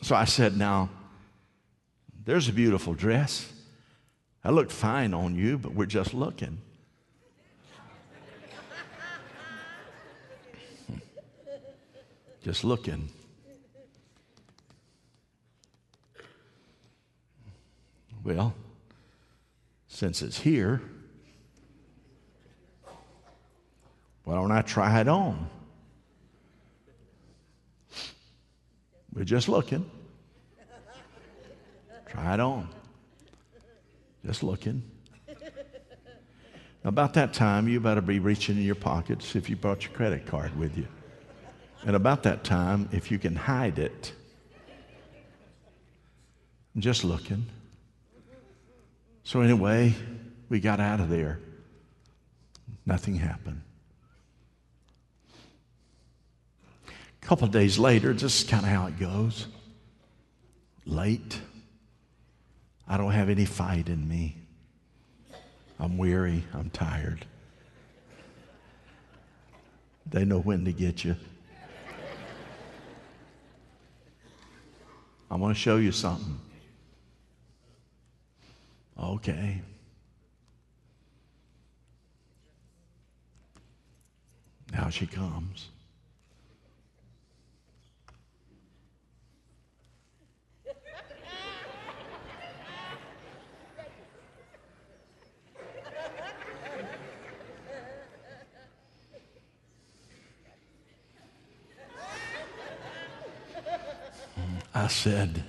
So 0.00 0.16
I 0.16 0.24
said, 0.24 0.56
Now, 0.56 0.88
there's 2.24 2.48
a 2.48 2.54
beautiful 2.54 2.94
dress. 2.94 3.52
I 4.42 4.52
looked 4.52 4.72
fine 4.72 5.12
on 5.12 5.34
you, 5.34 5.58
but 5.58 5.74
we're 5.74 5.84
just 5.84 6.14
looking. 6.14 6.56
just 12.42 12.64
looking. 12.64 13.10
Well, 18.24 18.54
since 19.88 20.22
it's 20.22 20.40
here, 20.40 20.80
why 24.26 24.34
don't 24.34 24.50
I 24.50 24.60
try 24.62 25.00
it 25.00 25.06
on? 25.06 25.48
We're 29.14 29.22
just 29.22 29.48
looking. 29.48 29.88
Try 32.08 32.34
it 32.34 32.40
on. 32.40 32.68
Just 34.24 34.42
looking. 34.42 34.82
About 36.82 37.14
that 37.14 37.34
time, 37.34 37.68
you 37.68 37.78
better 37.78 38.00
be 38.00 38.18
reaching 38.18 38.56
in 38.56 38.64
your 38.64 38.74
pockets 38.74 39.36
if 39.36 39.48
you 39.48 39.54
brought 39.54 39.84
your 39.84 39.92
credit 39.92 40.26
card 40.26 40.58
with 40.58 40.76
you. 40.76 40.88
And 41.84 41.94
about 41.94 42.24
that 42.24 42.42
time, 42.42 42.88
if 42.90 43.12
you 43.12 43.20
can 43.20 43.36
hide 43.36 43.78
it, 43.78 44.12
I'm 46.74 46.80
just 46.80 47.04
looking. 47.04 47.46
So, 49.22 49.40
anyway, 49.40 49.94
we 50.48 50.58
got 50.58 50.80
out 50.80 50.98
of 50.98 51.10
there. 51.10 51.38
Nothing 52.84 53.14
happened. 53.14 53.62
Couple 57.26 57.48
days 57.48 57.76
later, 57.76 58.14
just 58.14 58.48
kind 58.48 58.64
of 58.64 58.70
how 58.70 58.86
it 58.86 59.00
goes. 59.00 59.48
Late. 60.84 61.40
I 62.86 62.96
don't 62.96 63.10
have 63.10 63.28
any 63.28 63.44
fight 63.44 63.88
in 63.88 64.08
me. 64.08 64.36
I'm 65.80 65.98
weary. 65.98 66.44
I'm 66.54 66.70
tired. 66.70 67.26
They 70.08 70.24
know 70.24 70.38
when 70.38 70.64
to 70.66 70.72
get 70.72 71.04
you. 71.04 71.16
I 75.28 75.34
want 75.34 75.56
to 75.56 75.60
show 75.60 75.78
you 75.78 75.90
something. 75.90 76.38
Okay. 78.96 79.60
Now 84.72 84.90
she 84.90 85.08
comes. 85.08 85.70
I 104.86 104.88
said, 104.88 105.42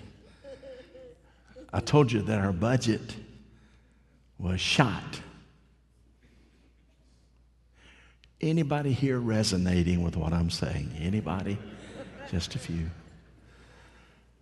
I 1.71 1.80
told 1.80 2.12
you 2.12 2.23
that 2.23 2.39
our 2.39 2.52
budget 2.52 3.15
was 4.39 4.60
shot. 4.60 5.21
Anybody 8.41 8.93
here 8.93 9.19
resonating 9.19 10.02
with 10.02 10.17
what 10.17 10.34
I'm 10.34 10.50
saying? 10.50 10.91
Anybody? 11.00 11.60
Just 12.32 12.56
a 12.56 12.58
few. 12.58 12.89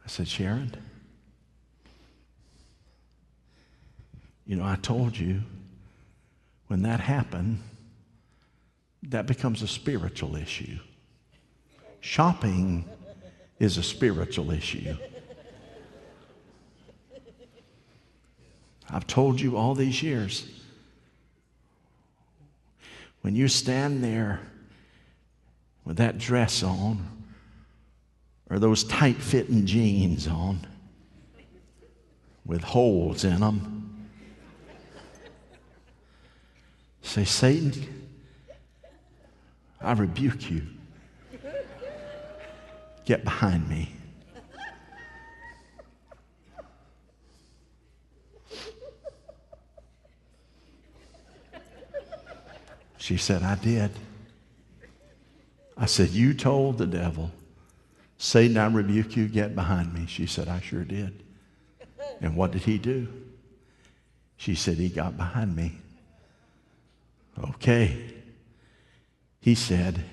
I 0.05 0.07
said, 0.07 0.29
Sharon, 0.29 0.73
you 4.47 4.55
know, 4.55 4.63
I 4.63 4.77
told 4.77 5.17
you 5.17 5.41
when 6.67 6.83
that 6.83 7.01
happened, 7.01 7.61
that 9.03 9.25
becomes 9.25 9.61
a 9.61 9.67
spiritual 9.67 10.37
issue. 10.37 10.79
Shopping 11.99 12.85
is 13.59 13.77
a 13.77 13.83
spiritual 13.83 14.51
issue. 14.51 14.95
I've 18.89 19.07
told 19.07 19.39
you 19.41 19.57
all 19.57 19.75
these 19.75 20.03
years. 20.03 20.49
When 23.21 23.35
you 23.35 23.47
stand 23.47 24.03
there 24.03 24.39
with 25.83 25.97
that 25.97 26.17
dress 26.17 26.61
on, 26.63 27.07
or 28.49 28.59
those 28.59 28.83
tight 28.83 29.17
fitting 29.17 29.65
jeans 29.65 30.27
on 30.27 30.67
with 32.45 32.61
holes 32.61 33.23
in 33.23 33.39
them, 33.39 34.07
say, 37.01 37.23
Satan, 37.23 38.07
I 39.81 39.93
rebuke 39.93 40.51
you. 40.51 40.61
Get 43.05 43.23
behind 43.23 43.69
me. 43.69 43.91
She 52.97 53.17
said, 53.17 53.43
I 53.43 53.53
did. 53.53 53.91
I 55.77 55.85
said, 55.85 56.09
You 56.09 56.33
told 56.33 56.79
the 56.79 56.87
devil, 56.87 57.31
Satan, 58.17 58.57
I 58.57 58.65
rebuke 58.65 59.15
you, 59.15 59.27
get 59.27 59.53
behind 59.53 59.93
me. 59.93 60.07
She 60.07 60.25
said, 60.25 60.47
I 60.47 60.59
sure 60.59 60.83
did. 60.83 61.21
And 62.19 62.35
what 62.35 62.49
did 62.49 62.63
he 62.63 62.79
do? 62.79 63.07
She 64.37 64.55
said, 64.55 64.77
He 64.77 64.89
got 64.89 65.17
behind 65.17 65.55
me. 65.55 65.73
Okay. 67.39 68.15
He 69.39 69.53
said, 69.53 70.03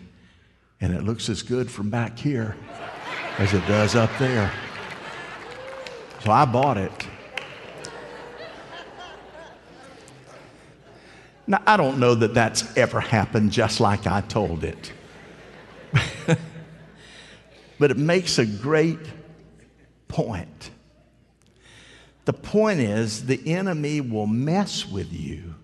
and 0.83 0.93
it 0.93 1.05
looks 1.05 1.29
as 1.29 1.43
good 1.43 1.71
from 1.71 1.89
back 1.89 2.19
here 2.19 2.57
as 3.39 3.55
it 3.55 3.65
does 3.69 3.95
up 3.95 4.11
there. 4.19 4.53
So 6.25 6.33
I 6.33 6.45
bought 6.45 6.77
it. 6.77 7.09
Now, 11.47 11.63
I 11.67 11.77
don't 11.77 11.99
know 11.99 12.17
that 12.17 12.35
that's 12.35 12.77
ever 12.77 13.01
happened 13.01 13.53
just 13.53 13.81
like 13.81 14.09
I 14.09 14.23
told 14.23 14.65
it. 14.65 14.93
but 17.79 17.91
it 17.91 17.97
makes 17.97 18.39
a 18.39 18.47
great 18.47 18.99
point. 20.09 20.71
The 22.25 22.33
point 22.33 22.81
is, 22.81 23.27
the 23.27 23.41
enemy 23.55 24.01
will 24.01 24.27
mess 24.27 24.87
with 24.87 25.13
you 25.13 25.55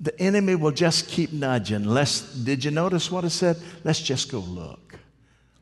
the 0.00 0.18
enemy 0.20 0.54
will 0.54 0.72
just 0.72 1.08
keep 1.08 1.32
nudging. 1.32 1.84
Let's, 1.84 2.20
did 2.20 2.64
you 2.64 2.70
notice 2.70 3.10
what 3.10 3.24
I 3.24 3.28
said? 3.28 3.56
Let's 3.84 4.00
just 4.00 4.30
go 4.30 4.40
look. 4.40 4.98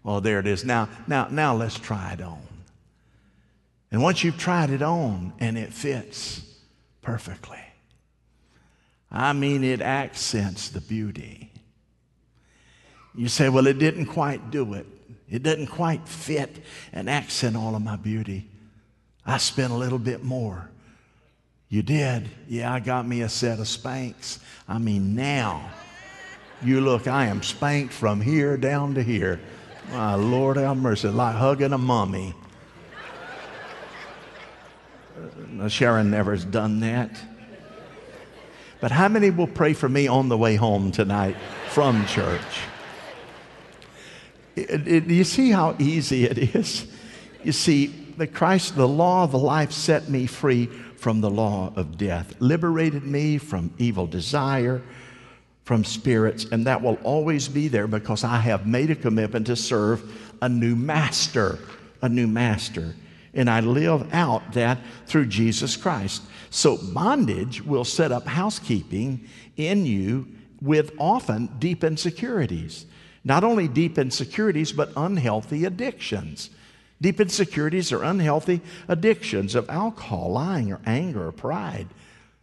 Oh, 0.05 0.21
there 0.21 0.39
it 0.39 0.47
is. 0.47 0.65
Now, 0.65 0.89
now, 1.07 1.29
now 1.31 1.55
let's 1.55 1.79
try 1.79 2.13
it 2.13 2.21
on. 2.21 2.41
And 3.91 4.03
once 4.03 4.25
you've 4.25 4.39
tried 4.39 4.71
it 4.71 4.83
on 4.83 5.33
and 5.39 5.57
it 5.57 5.73
fits 5.73 6.43
perfectly, 7.01 7.61
I 9.11 9.33
mean, 9.33 9.63
it 9.63 9.81
accents 9.81 10.69
the 10.71 10.81
beauty. 10.81 11.53
You 13.15 13.29
say, 13.29 13.49
well, 13.49 13.69
it 13.69 13.79
didn't 13.79 14.07
quite 14.07 14.51
do 14.51 14.75
it. 14.75 14.87
It 15.31 15.45
doesn't 15.45 15.69
quite 15.69 16.09
fit 16.09 16.65
and 16.93 17.09
accent 17.09 17.57
all 17.57 17.77
of 17.77 17.83
my 17.83 17.97
beauty. 17.97 18.49
I 19.25 19.39
spent 19.39 19.73
a 19.73 19.77
little 19.77 20.01
bit 20.01 20.25
more. 20.25 20.69
You 21.69 21.83
did? 21.83 22.29
Yeah, 22.49 22.73
I 22.73 22.81
got 22.81 23.07
me 23.07 23.23
a 23.23 23.29
set 23.29 23.59
of 23.59 23.67
Spanx. 23.67 24.39
I 24.69 24.79
mean, 24.79 25.15
now 25.15 25.71
you 26.63 26.81
look, 26.81 27.07
I 27.07 27.27
am 27.27 27.43
spanked 27.43 27.93
from 27.93 28.21
here 28.21 28.57
down 28.57 28.95
to 28.95 29.03
here. 29.03 29.41
My 29.91 30.15
Lord 30.15 30.57
have 30.57 30.77
mercy, 30.77 31.09
like 31.09 31.37
hugging 31.37 31.73
a 31.73 31.79
mummy. 31.79 32.35
Sharon 35.69 36.11
never 36.11 36.33
has 36.33 36.45
done 36.45 36.81
that. 36.81 37.11
But 38.81 38.91
how 38.91 39.09
many 39.09 39.31
will 39.31 39.47
pray 39.47 39.73
for 39.73 39.89
me 39.89 40.09
on 40.09 40.29
the 40.29 40.37
way 40.37 40.57
home 40.57 40.91
tonight 40.91 41.37
from 41.71 42.07
church? 42.07 42.41
It, 44.57 44.87
it, 44.87 45.05
you 45.07 45.25
see 45.25 45.51
how 45.51 45.77
easy 45.79 46.25
it 46.25 46.55
is? 46.55 46.87
You 47.43 47.53
see, 47.53 47.87
the 48.17 48.27
Christ, 48.27 48.77
the 48.77 48.89
law 48.89 49.25
of 49.25 49.33
the 49.33 49.39
life 49.39 49.73
set 49.73 50.09
me 50.09 50.27
free 50.27 50.69
from 51.05 51.21
the 51.21 51.31
law 51.31 51.71
of 51.77 51.99
death, 51.99 52.35
liberated 52.41 53.05
me 53.05 53.37
from 53.37 53.71
evil 53.77 54.07
desire, 54.07 54.81
from 55.65 55.85
spirits, 55.85 56.47
and 56.47 56.67
that 56.67 56.81
will 56.81 56.95
always 57.03 57.47
be 57.47 57.69
there 57.69 57.87
because 57.87 58.25
I 58.25 58.39
have 58.39 58.67
made 58.67 58.91
a 58.91 58.95
commitment 58.95 59.47
to 59.49 59.55
serve 59.55 60.03
a 60.41 60.49
new 60.49 60.75
master, 60.75 61.59
a 62.01 62.09
new 62.09 62.27
master. 62.27 62.95
And 63.35 63.51
I 63.51 63.61
live 63.61 64.15
out 64.15 64.55
that 64.55 64.79
through 65.05 65.27
Jesus 65.27 65.77
Christ. 65.77 66.23
So 66.49 66.79
bondage 66.79 67.61
will 67.63 67.85
set 67.85 68.11
up 68.11 68.27
housekeeping 68.27 69.29
in 69.59 69.85
you 69.85 70.27
with 70.63 70.95
often 70.99 71.51
deep 71.59 71.85
insecurities. 71.85 72.87
Not 73.25 73.45
only 73.45 73.69
deep 73.69 73.99
insecurities, 73.99 74.73
but 74.73 74.91
unhealthy 74.97 75.67
addictions. 75.67 76.49
Deep 77.01 77.21
insecurities 77.21 77.93
are 77.93 78.03
unhealthy 78.03 78.61
addictions 78.89 79.55
of 79.55 79.69
alcohol, 79.69 80.33
lying, 80.33 80.73
or 80.73 80.81
anger, 80.87 81.27
or 81.27 81.33
pride. 81.33 81.89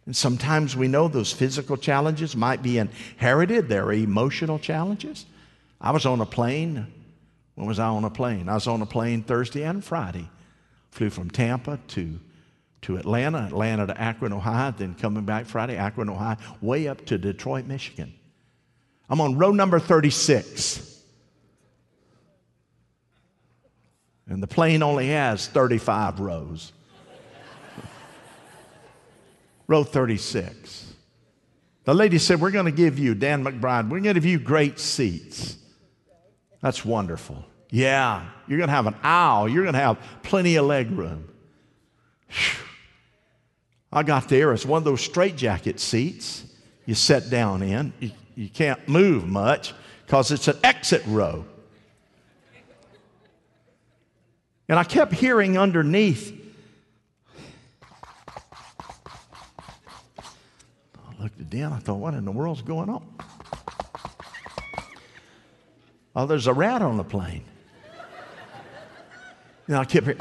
And 0.06 0.16
sometimes 0.16 0.76
we 0.76 0.88
know 0.88 1.08
those 1.08 1.32
physical 1.32 1.76
challenges 1.76 2.36
might 2.36 2.62
be 2.62 2.78
inherited, 2.78 3.68
they're 3.68 3.92
emotional 3.92 4.58
challenges. 4.58 5.26
I 5.80 5.90
was 5.90 6.06
on 6.06 6.20
a 6.20 6.26
plane. 6.26 6.86
When 7.54 7.66
was 7.66 7.78
I 7.78 7.86
on 7.86 8.04
a 8.04 8.10
plane? 8.10 8.48
I 8.48 8.54
was 8.54 8.66
on 8.66 8.82
a 8.82 8.86
plane 8.86 9.22
Thursday 9.22 9.62
and 9.62 9.84
Friday. 9.84 10.28
Flew 10.90 11.10
from 11.10 11.30
Tampa 11.30 11.78
to, 11.88 12.18
to 12.82 12.96
Atlanta, 12.96 13.38
Atlanta 13.38 13.86
to 13.86 14.00
Akron, 14.00 14.32
Ohio, 14.32 14.72
then 14.76 14.94
coming 14.94 15.24
back 15.24 15.46
Friday, 15.46 15.76
Akron, 15.76 16.08
Ohio, 16.08 16.36
way 16.60 16.88
up 16.88 17.04
to 17.06 17.18
Detroit, 17.18 17.66
Michigan. 17.66 18.12
I'm 19.08 19.20
on 19.20 19.36
row 19.36 19.50
number 19.50 19.78
36. 19.78 20.91
And 24.28 24.42
the 24.42 24.46
plane 24.46 24.82
only 24.82 25.08
has 25.08 25.46
35 25.48 26.20
rows. 26.20 26.72
row 29.66 29.84
36. 29.84 30.92
The 31.84 31.94
lady 31.94 32.18
said, 32.18 32.40
We're 32.40 32.50
going 32.50 32.66
to 32.66 32.72
give 32.72 32.98
you, 32.98 33.14
Dan 33.14 33.44
McBride, 33.44 33.84
we're 33.84 34.00
going 34.00 34.14
to 34.14 34.20
give 34.20 34.24
you 34.24 34.38
great 34.38 34.78
seats. 34.78 35.56
That's 36.60 36.84
wonderful. 36.84 37.44
Yeah, 37.70 38.28
you're 38.46 38.58
going 38.58 38.68
to 38.68 38.74
have 38.74 38.86
an 38.86 38.96
aisle, 39.02 39.48
you're 39.48 39.64
going 39.64 39.74
to 39.74 39.80
have 39.80 39.98
plenty 40.22 40.56
of 40.56 40.66
leg 40.66 40.90
room. 40.90 41.28
I 43.92 44.02
got 44.02 44.28
there, 44.28 44.52
it's 44.52 44.64
one 44.64 44.78
of 44.78 44.84
those 44.84 45.00
straitjacket 45.00 45.80
seats 45.80 46.44
you 46.86 46.94
sit 46.94 47.30
down 47.30 47.62
in. 47.62 47.92
You, 47.98 48.10
you 48.34 48.48
can't 48.48 48.86
move 48.88 49.26
much 49.26 49.74
because 50.06 50.30
it's 50.30 50.48
an 50.48 50.58
exit 50.62 51.02
row. 51.06 51.44
And 54.68 54.78
I 54.78 54.84
kept 54.84 55.12
hearing 55.12 55.58
underneath. 55.58 56.38
I 60.96 61.22
looked 61.22 61.40
at 61.40 61.50
Dan, 61.50 61.72
I 61.72 61.78
thought, 61.78 61.98
what 61.98 62.14
in 62.14 62.24
the 62.24 62.32
world's 62.32 62.62
going 62.62 62.88
on? 62.88 63.06
Oh, 66.14 66.26
there's 66.26 66.46
a 66.46 66.52
rat 66.52 66.82
on 66.82 66.96
the 66.96 67.04
plane. 67.04 67.44
And 69.66 69.76
I 69.76 69.84
kept 69.84 70.06
hearing, 70.06 70.20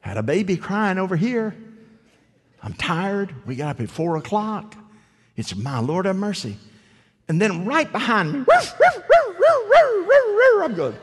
had 0.00 0.16
a 0.16 0.22
baby 0.22 0.56
crying 0.56 0.98
over 0.98 1.16
here. 1.16 1.56
I'm 2.62 2.74
tired. 2.74 3.34
We 3.46 3.56
got 3.56 3.76
up 3.76 3.80
at 3.80 3.90
four 3.90 4.16
o'clock. 4.16 4.74
It's 5.36 5.56
my 5.56 5.80
Lord 5.80 6.06
have 6.06 6.16
mercy. 6.16 6.56
And 7.28 7.40
then 7.40 7.64
right 7.64 7.90
behind 7.90 8.32
me, 8.32 8.44
I'm 10.62 10.74
going. 10.74 10.96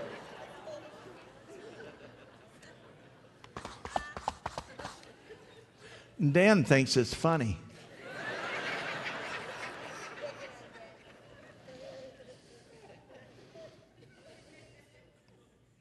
Dan 6.19 6.65
thinks 6.65 6.97
it's 6.97 7.13
funny. 7.13 7.57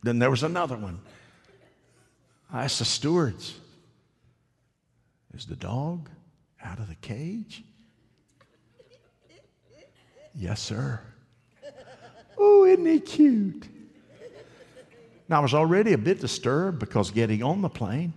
then 0.02 0.20
there 0.20 0.30
was 0.30 0.44
another 0.44 0.76
one. 0.76 1.00
I 2.52 2.64
asked 2.64 2.78
the 2.78 2.84
stewards, 2.84 3.58
Is 5.34 5.44
the 5.46 5.56
dog 5.56 6.08
out 6.62 6.78
of 6.78 6.88
the 6.88 6.94
cage? 6.94 7.64
Yes, 10.34 10.62
sir. 10.62 11.00
Oh, 12.38 12.64
isn't 12.64 12.86
he 12.86 13.00
cute? 13.00 13.66
Now, 15.28 15.38
I 15.38 15.40
was 15.40 15.52
already 15.52 15.92
a 15.92 15.98
bit 15.98 16.20
disturbed 16.20 16.78
because 16.78 17.10
getting 17.10 17.42
on 17.42 17.60
the 17.60 17.68
plane, 17.68 18.14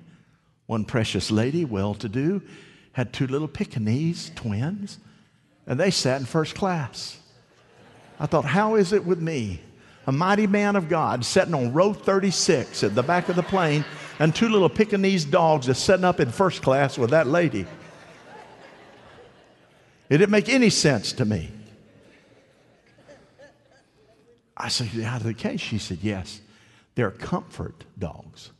one 0.71 0.85
precious 0.85 1.29
lady, 1.29 1.65
well 1.65 1.93
to 1.93 2.07
do, 2.07 2.41
had 2.93 3.11
two 3.11 3.27
little 3.27 3.49
Pekingese 3.49 4.31
twins, 4.35 4.99
and 5.67 5.77
they 5.77 5.91
sat 5.91 6.21
in 6.21 6.25
first 6.25 6.55
class. 6.55 7.19
I 8.17 8.25
thought, 8.25 8.45
how 8.45 8.75
is 8.75 8.93
it 8.93 9.05
with 9.05 9.19
me? 9.19 9.59
A 10.07 10.13
mighty 10.13 10.47
man 10.47 10.77
of 10.77 10.87
God 10.87 11.25
sitting 11.25 11.53
on 11.53 11.73
row 11.73 11.91
36 11.91 12.85
at 12.85 12.95
the 12.95 13.03
back 13.03 13.27
of 13.27 13.35
the 13.35 13.43
plane, 13.43 13.83
and 14.17 14.33
two 14.33 14.47
little 14.47 14.69
Pekingese 14.69 15.25
dogs 15.25 15.67
are 15.67 15.73
sitting 15.73 16.05
up 16.05 16.21
in 16.21 16.31
first 16.31 16.61
class 16.61 16.97
with 16.97 17.09
that 17.09 17.27
lady. 17.27 17.65
It 20.09 20.19
didn't 20.19 20.31
make 20.31 20.47
any 20.47 20.69
sense 20.69 21.11
to 21.13 21.25
me. 21.25 21.51
I 24.55 24.69
said, 24.69 24.87
Out 25.03 25.19
of 25.19 25.27
the 25.27 25.33
case? 25.33 25.59
She 25.59 25.79
said, 25.79 25.97
Yes. 26.01 26.39
They're 26.95 27.11
comfort 27.11 27.83
dogs. 27.99 28.51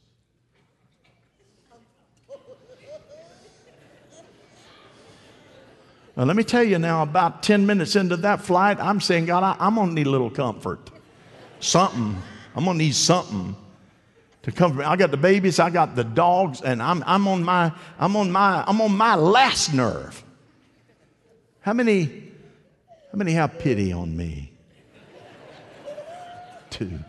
Now, 6.16 6.24
let 6.24 6.36
me 6.36 6.44
tell 6.44 6.64
you 6.64 6.78
now, 6.78 7.04
about 7.04 7.42
10 7.42 7.66
minutes 7.66 7.96
into 7.96 8.18
that 8.18 8.42
flight, 8.42 8.80
I'm 8.80 9.00
saying, 9.00 9.26
God, 9.26 9.44
I, 9.44 9.66
am 9.66 9.76
going 9.76 9.90
to 9.90 9.94
need 9.94 10.08
a 10.08 10.10
little 10.10 10.30
comfort. 10.30 10.92
Something. 11.60 12.22
I'm 12.56 12.66
going 12.66 12.78
to 12.78 12.84
need 12.84 12.96
something 12.96 13.56
to 14.44 14.52
comfort 14.52 14.80
me. 14.80 14.86
I 14.86 14.96
got 14.96 15.12
the 15.12 15.18
babies, 15.18 15.60
I 15.60 15.70
got 15.70 15.96
the 15.96 16.04
dogs, 16.04 16.62
and 16.62 16.82
I'm, 16.82 17.04
I'm, 17.08 17.28
on, 17.28 17.44
my, 17.44 17.72
I'm, 17.98 18.16
on, 18.16 18.32
my, 18.32 18.64
I'm 18.68 18.82
on 18.82 18.96
my 18.96 19.16
last 19.16 19.74
nerve. 19.74 20.22
How 21.62 21.74
many, 21.74 22.06
how 23.12 23.18
many 23.18 23.32
have 23.34 23.58
pity 23.60 23.94
on 23.94 24.18
me? 24.18 24.52
to. 26.72 27.00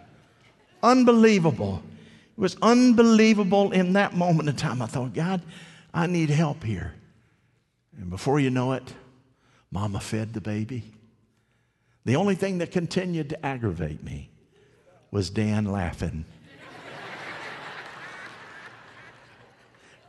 Unbelievable. 0.82 1.82
It 2.36 2.40
was 2.40 2.56
unbelievable 2.60 3.72
in 3.72 3.94
that 3.94 4.14
moment 4.14 4.48
in 4.48 4.56
time. 4.56 4.82
I 4.82 4.86
thought, 4.86 5.14
God, 5.14 5.40
I 5.94 6.06
need 6.06 6.30
help 6.30 6.62
here. 6.64 6.94
And 7.98 8.10
before 8.10 8.40
you 8.40 8.50
know 8.50 8.72
it, 8.72 8.94
mama 9.70 10.00
fed 10.00 10.32
the 10.32 10.40
baby. 10.40 10.84
The 12.04 12.16
only 12.16 12.34
thing 12.34 12.58
that 12.58 12.72
continued 12.72 13.28
to 13.30 13.46
aggravate 13.46 14.02
me 14.02 14.30
was 15.10 15.30
Dan 15.30 15.66
laughing. 15.66 16.24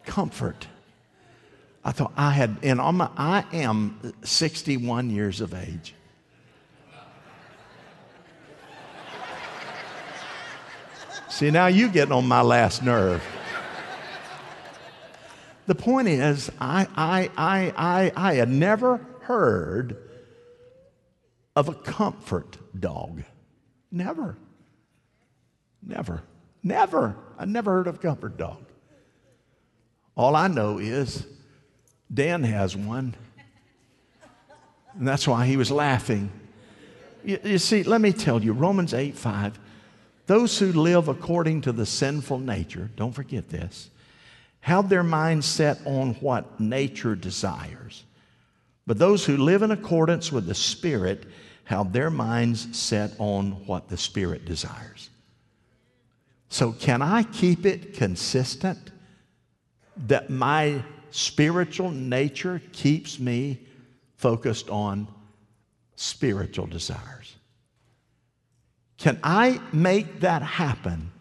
Comfort. 0.06 0.68
I 1.86 1.92
thought 1.92 2.14
I 2.16 2.32
had, 2.32 2.58
and 2.64 2.80
my, 2.80 3.10
I 3.18 3.46
am 3.52 4.14
61 4.24 5.10
years 5.10 5.42
of 5.42 5.54
age. 5.54 5.94
See, 11.30 11.50
now 11.52 11.68
you're 11.68 11.90
getting 11.90 12.14
on 12.14 12.28
my 12.28 12.42
last 12.42 12.84
nerve. 12.84 13.24
The 15.66 15.76
point 15.76 16.08
is, 16.08 16.52
I, 16.60 16.88
I, 16.96 17.30
I, 17.38 17.74
I, 17.78 18.12
I 18.16 18.34
had 18.36 18.50
never 18.50 19.00
heard 19.22 19.98
of 21.56 21.70
a 21.70 21.74
comfort 21.74 22.58
dog. 22.78 23.24
Never. 23.92 24.38
Never. 25.82 26.24
Never. 26.64 27.16
I 27.38 27.46
never 27.46 27.72
heard 27.72 27.88
of 27.88 27.96
a 27.96 28.00
comfort 28.00 28.38
dog. 28.38 28.64
All 30.16 30.36
I 30.36 30.48
know 30.48 30.80
is 30.80 31.26
Dan 32.14 32.44
has 32.44 32.76
one. 32.76 33.16
And 34.98 35.08
that's 35.08 35.28
why 35.28 35.46
he 35.46 35.58
was 35.58 35.72
laughing. 35.72 36.32
You, 37.24 37.40
you 37.44 37.58
see, 37.58 37.84
let 37.84 38.02
me 38.02 38.12
tell 38.12 38.44
you, 38.44 38.54
Romans 38.54 38.94
8 38.94 39.16
5 39.16 39.60
those 40.26 40.58
who 40.58 40.72
live 40.72 41.10
according 41.10 41.62
to 41.62 41.72
the 41.72 41.86
sinful 41.86 42.40
nature, 42.40 42.90
don't 42.96 43.12
forget 43.12 43.50
this, 43.50 43.90
have 44.64 44.90
their 44.90 45.04
minds 45.04 45.46
set 45.46 45.78
on 45.86 46.14
what 46.16 46.60
nature 46.60 47.16
desires. 47.16 48.04
But 48.88 48.98
those 48.98 49.26
who 49.26 49.38
live 49.38 49.62
in 49.62 49.72
accordance 49.72 50.32
with 50.32 50.46
the 50.46 50.56
Spirit 50.56 51.26
have 51.66 51.94
their 51.94 52.10
minds 52.10 52.78
set 52.78 53.12
on 53.20 53.66
what 53.66 53.90
the 53.90 53.98
Spirit 53.98 54.46
desires. 54.46 55.10
So, 56.50 56.72
can 56.72 57.02
I 57.02 57.24
keep 57.24 57.66
it 57.66 57.94
consistent 57.94 58.92
that 60.08 60.30
my 60.30 60.84
spiritual 61.12 61.92
nature 61.92 62.62
keeps 62.72 63.20
me 63.20 63.60
focused 64.16 64.70
on 64.70 65.08
spiritual 65.96 66.68
desires? 66.68 67.36
Can 68.98 69.20
I 69.24 69.60
make 69.72 70.22
that 70.22 70.42
happen 70.42 71.12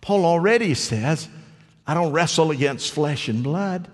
Paul 0.00 0.24
already 0.24 0.74
says, 0.74 1.28
I 1.88 1.94
don't 1.94 2.12
wrestle 2.12 2.52
against 2.52 2.92
flesh 2.92 3.28
and 3.28 3.42
blood. 3.42 3.88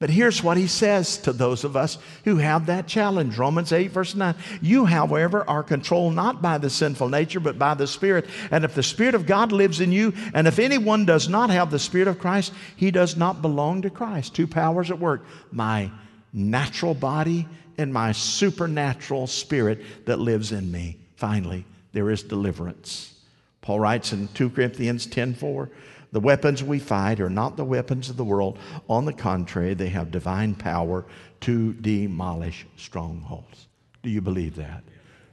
But 0.00 0.10
here's 0.10 0.42
what 0.42 0.56
he 0.56 0.66
says 0.66 1.18
to 1.18 1.32
those 1.32 1.62
of 1.62 1.76
us 1.76 1.98
who 2.24 2.38
have 2.38 2.66
that 2.66 2.86
challenge 2.86 3.36
Romans 3.36 3.70
8, 3.70 3.90
verse 3.90 4.14
9. 4.14 4.34
You, 4.62 4.86
however, 4.86 5.44
are 5.48 5.62
controlled 5.62 6.14
not 6.14 6.40
by 6.40 6.56
the 6.56 6.70
sinful 6.70 7.10
nature, 7.10 7.38
but 7.38 7.58
by 7.58 7.74
the 7.74 7.86
Spirit. 7.86 8.26
And 8.50 8.64
if 8.64 8.74
the 8.74 8.82
Spirit 8.82 9.14
of 9.14 9.26
God 9.26 9.52
lives 9.52 9.78
in 9.78 9.92
you, 9.92 10.14
and 10.32 10.48
if 10.48 10.58
anyone 10.58 11.04
does 11.04 11.28
not 11.28 11.50
have 11.50 11.70
the 11.70 11.78
Spirit 11.78 12.08
of 12.08 12.18
Christ, 12.18 12.52
he 12.76 12.90
does 12.90 13.14
not 13.14 13.42
belong 13.42 13.82
to 13.82 13.90
Christ. 13.90 14.34
Two 14.34 14.46
powers 14.46 14.90
at 14.90 14.98
work 14.98 15.22
my 15.52 15.90
natural 16.32 16.94
body 16.94 17.46
and 17.76 17.92
my 17.92 18.12
supernatural 18.12 19.26
spirit 19.26 20.06
that 20.06 20.18
lives 20.18 20.52
in 20.52 20.70
me. 20.70 20.98
Finally, 21.16 21.66
there 21.92 22.10
is 22.10 22.22
deliverance. 22.22 23.14
Paul 23.60 23.80
writes 23.80 24.12
in 24.12 24.28
2 24.28 24.50
Corinthians 24.50 25.06
10 25.06 25.34
4. 25.34 25.70
The 26.12 26.20
weapons 26.20 26.62
we 26.62 26.78
fight 26.78 27.20
are 27.20 27.30
not 27.30 27.56
the 27.56 27.64
weapons 27.64 28.10
of 28.10 28.16
the 28.16 28.24
world. 28.24 28.58
On 28.88 29.04
the 29.04 29.12
contrary, 29.12 29.74
they 29.74 29.88
have 29.90 30.10
divine 30.10 30.54
power 30.54 31.04
to 31.42 31.72
demolish 31.74 32.66
strongholds. 32.76 33.68
Do 34.02 34.10
you 34.10 34.20
believe 34.20 34.56
that? 34.56 34.82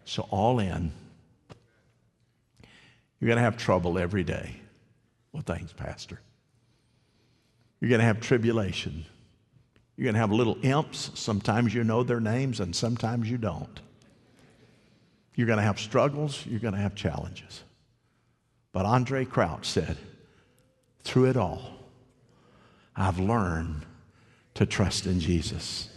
So, 0.05 0.27
all 0.29 0.59
in. 0.59 0.91
You're 3.19 3.27
going 3.27 3.37
to 3.37 3.43
have 3.43 3.57
trouble 3.57 3.97
every 3.97 4.23
day. 4.23 4.55
Well, 5.31 5.43
thanks, 5.45 5.73
Pastor. 5.73 6.19
You're 7.79 7.89
going 7.89 7.99
to 7.99 8.05
have 8.05 8.19
tribulation. 8.19 9.05
You're 9.95 10.05
going 10.05 10.13
to 10.13 10.19
have 10.19 10.31
little 10.31 10.57
imps. 10.61 11.11
Sometimes 11.15 11.73
you 11.73 11.83
know 11.83 12.03
their 12.03 12.19
names, 12.19 12.59
and 12.59 12.75
sometimes 12.75 13.29
you 13.29 13.37
don't. 13.37 13.79
You're 15.35 15.47
going 15.47 15.57
to 15.57 15.63
have 15.63 15.79
struggles. 15.79 16.45
You're 16.45 16.59
going 16.59 16.75
to 16.75 16.79
have 16.79 16.95
challenges. 16.95 17.63
But 18.73 18.85
Andraé 18.85 19.27
Crouch 19.27 19.65
said, 19.65 19.97
through 21.07 21.29
it 21.29 21.37
all, 21.37 21.61
I've 22.93 23.17
learned 23.17 23.85
to 24.55 24.65
trust 24.65 25.05
in 25.05 25.21
Jesus. 25.21 25.89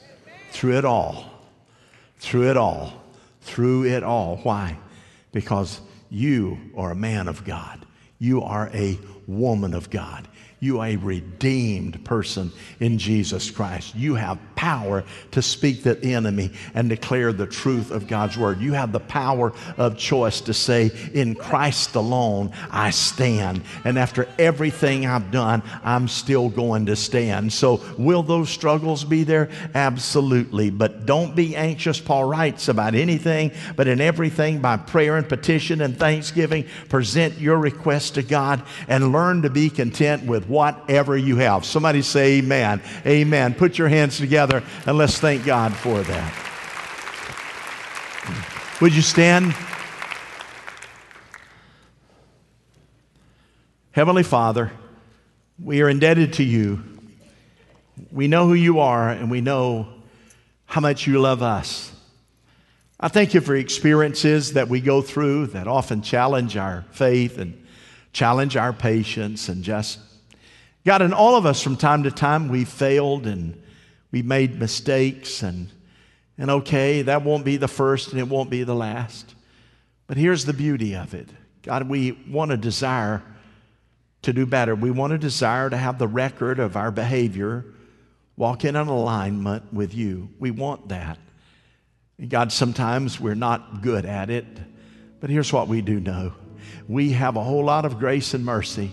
Through 0.53 0.79
it 0.79 0.85
all, 0.85 1.29
through 2.19 2.49
it 2.49 2.57
all, 2.57 2.93
through 3.41 3.87
it 3.87 4.05
all. 4.05 4.37
Why? 4.45 4.79
Because 5.33 5.81
you 6.11 6.59
are 6.77 6.93
a 6.93 6.97
man 6.97 7.27
of 7.27 7.45
God. 7.45 7.85
You 8.21 8.43
are 8.43 8.71
a 8.73 8.99
woman 9.27 9.75
of 9.75 9.91
God. 9.91 10.29
You 10.61 10.79
are 10.79 10.87
a 10.87 10.97
redeemed 10.97 12.05
person 12.05 12.53
in 12.79 12.97
Jesus 12.99 13.51
Christ. 13.51 13.97
You 13.97 14.15
have 14.15 14.39
power 14.61 15.03
to 15.31 15.41
speak 15.41 15.83
the 15.83 15.99
enemy 16.05 16.51
and 16.75 16.91
declare 16.91 17.33
the 17.33 17.47
truth 17.47 17.91
of 17.91 18.07
God's 18.07 18.37
word. 18.37 18.61
You 18.61 18.75
have 18.75 18.93
the 18.93 19.01
power 19.01 19.55
of 19.79 19.97
choice 19.97 20.43
to 20.43 20.53
say, 20.53 20.91
In 21.15 21.35
Christ 21.35 21.95
alone, 21.95 22.53
I 22.71 22.91
stand. 22.91 23.63
And 23.87 23.99
after 23.99 24.29
everything 24.39 25.07
I've 25.07 25.31
done, 25.31 25.63
I'm 25.83 26.09
still 26.09 26.51
going 26.51 26.87
to 26.87 26.97
stand. 26.97 27.55
So, 27.55 27.81
will 27.97 28.23
those 28.23 28.51
struggles 28.51 29.03
be 29.03 29.25
there? 29.25 29.49
Absolutely. 29.75 30.69
But 30.69 31.07
don't 31.07 31.35
be 31.35 31.57
anxious, 31.57 31.99
Paul 31.99 32.25
writes, 32.25 32.69
about 32.69 32.95
anything, 32.95 33.53
but 33.77 33.89
in 33.89 33.99
everything 34.03 34.61
by 34.61 34.77
prayer 34.77 35.17
and 35.17 35.27
petition 35.27 35.81
and 35.81 35.99
thanksgiving, 35.99 36.67
present 36.91 37.39
your 37.39 37.57
request 37.57 38.17
to 38.17 38.23
God 38.23 38.63
and 38.89 39.11
learn 39.11 39.41
to 39.41 39.49
be 39.49 39.71
content 39.71 40.27
with 40.27 40.51
whatever 40.51 41.17
you 41.17 41.37
have. 41.37 41.65
Somebody 41.65 42.03
say 42.03 42.41
amen. 42.41 42.83
Amen. 43.07 43.55
Put 43.55 43.79
your 43.79 43.89
hands 43.89 44.19
together 44.19 44.50
and 44.59 44.99
let's 44.99 45.19
thank 45.19 45.45
God 45.45 45.75
for 45.75 46.03
that. 46.03 46.47
Would 48.81 48.95
you 48.95 49.03
stand? 49.03 49.55
Heavenly 53.93 54.23
Father, 54.23 54.73
we 55.63 55.83
are 55.83 55.89
indebted 55.89 56.35
to 56.35 56.45
you. 56.45 56.83
We 58.11 58.29
know 58.29 58.47
who 58.47 58.55
you 58.55 58.81
are 58.81 59.11
and 59.11 59.31
we 59.31 59.41
know 59.41 59.89
how 60.67 60.81
much 60.81 61.07
you 61.07 61.21
love 61.21 61.43
us. 61.43 61.93
I 62.99 63.09
thank 63.09 63.35
you 63.35 63.41
for 63.41 63.55
experiences 63.55 64.55
that 64.55 64.69
we 64.69 64.81
go 64.81 65.03
through 65.03 65.49
that 65.49 65.67
often 65.67 66.03
challenge 66.03 66.57
our 66.57 66.85
faith 66.93 67.39
and 67.39 67.67
challenge 68.13 68.57
our 68.57 68.73
patience 68.73 69.49
and 69.49 69.63
just 69.63 69.99
God, 70.85 71.03
in 71.03 71.13
all 71.13 71.37
of 71.37 71.45
us 71.45 71.63
from 71.63 71.77
time 71.77 72.05
to 72.05 72.11
time, 72.11 72.49
we 72.49 72.65
failed 72.65 73.27
and 73.27 73.60
we 74.11 74.23
made 74.23 74.59
mistakes, 74.59 75.43
and, 75.43 75.71
and 76.37 76.51
okay, 76.51 77.03
that 77.03 77.23
won't 77.23 77.45
be 77.45 77.57
the 77.57 77.69
first 77.69 78.11
and 78.11 78.21
it 78.21 78.29
won't 78.29 78.51
be 78.51 78.65
the 78.65 78.75
last. 78.75 79.35
But 80.07 80.17
here's 80.17 80.45
the 80.45 80.53
beauty 80.53 80.95
of 80.97 81.15
it 81.15 81.29
God, 81.63 81.89
we 81.89 82.13
want 82.13 82.51
to 82.51 82.57
desire 82.57 83.23
to 84.23 84.33
do 84.33 84.47
better. 84.47 84.75
We 84.75 84.91
want 84.91 85.13
to 85.13 85.19
desire 85.19 85.71
to 85.71 85.77
have 85.77 85.99
the 85.99 86.09
record 86.09 86.59
of 86.59 86.77
our 86.77 86.91
behavior 86.91 87.65
walk 88.37 88.65
in 88.65 88.77
an 88.77 88.89
alignment 88.89 89.73
with 89.73 89.95
you. 89.95 90.29
We 90.39 90.51
want 90.51 90.89
that. 90.89 91.19
God, 92.29 92.53
sometimes 92.53 93.19
we're 93.19 93.35
not 93.35 93.83
good 93.83 94.05
at 94.05 94.29
it, 94.29 94.45
but 95.21 95.31
here's 95.31 95.53
what 95.53 95.69
we 95.69 95.81
do 95.81 96.01
know 96.01 96.33
we 96.89 97.13
have 97.13 97.37
a 97.37 97.43
whole 97.43 97.65
lot 97.65 97.85
of 97.85 97.99
grace 97.99 98.35
and 98.35 98.45
mercy 98.45 98.91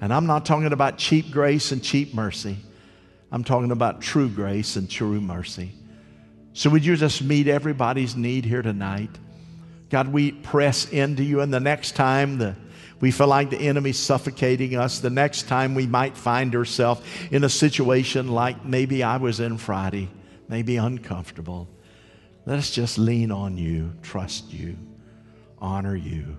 and 0.00 0.14
I'm 0.14 0.26
not 0.26 0.46
talking 0.46 0.72
about 0.72 0.96
cheap 0.96 1.30
grace 1.30 1.72
and 1.72 1.82
cheap 1.82 2.14
mercy. 2.14 2.56
I'm 3.32 3.44
talking 3.44 3.70
about 3.70 4.00
true 4.00 4.28
grace 4.28 4.76
and 4.76 4.90
true 4.90 5.20
mercy. 5.20 5.72
So, 6.52 6.70
would 6.70 6.84
you 6.84 6.96
just 6.96 7.22
meet 7.22 7.46
everybody's 7.46 8.16
need 8.16 8.44
here 8.44 8.62
tonight? 8.62 9.10
God, 9.88 10.08
we 10.08 10.32
press 10.32 10.88
into 10.90 11.22
you, 11.22 11.40
and 11.40 11.52
the 11.52 11.60
next 11.60 11.92
time 11.92 12.38
the, 12.38 12.56
we 13.00 13.10
feel 13.10 13.28
like 13.28 13.50
the 13.50 13.58
enemy's 13.58 13.98
suffocating 13.98 14.76
us, 14.76 15.00
the 15.00 15.10
next 15.10 15.48
time 15.48 15.74
we 15.74 15.86
might 15.86 16.16
find 16.16 16.54
ourselves 16.54 17.02
in 17.30 17.44
a 17.44 17.48
situation 17.48 18.28
like 18.28 18.64
maybe 18.64 19.02
I 19.02 19.16
was 19.16 19.40
in 19.40 19.58
Friday, 19.58 20.08
maybe 20.48 20.76
uncomfortable, 20.76 21.68
let 22.46 22.58
us 22.58 22.70
just 22.70 22.98
lean 22.98 23.30
on 23.30 23.58
you, 23.58 23.92
trust 24.02 24.52
you, 24.52 24.76
honor 25.58 25.96
you 25.96 26.36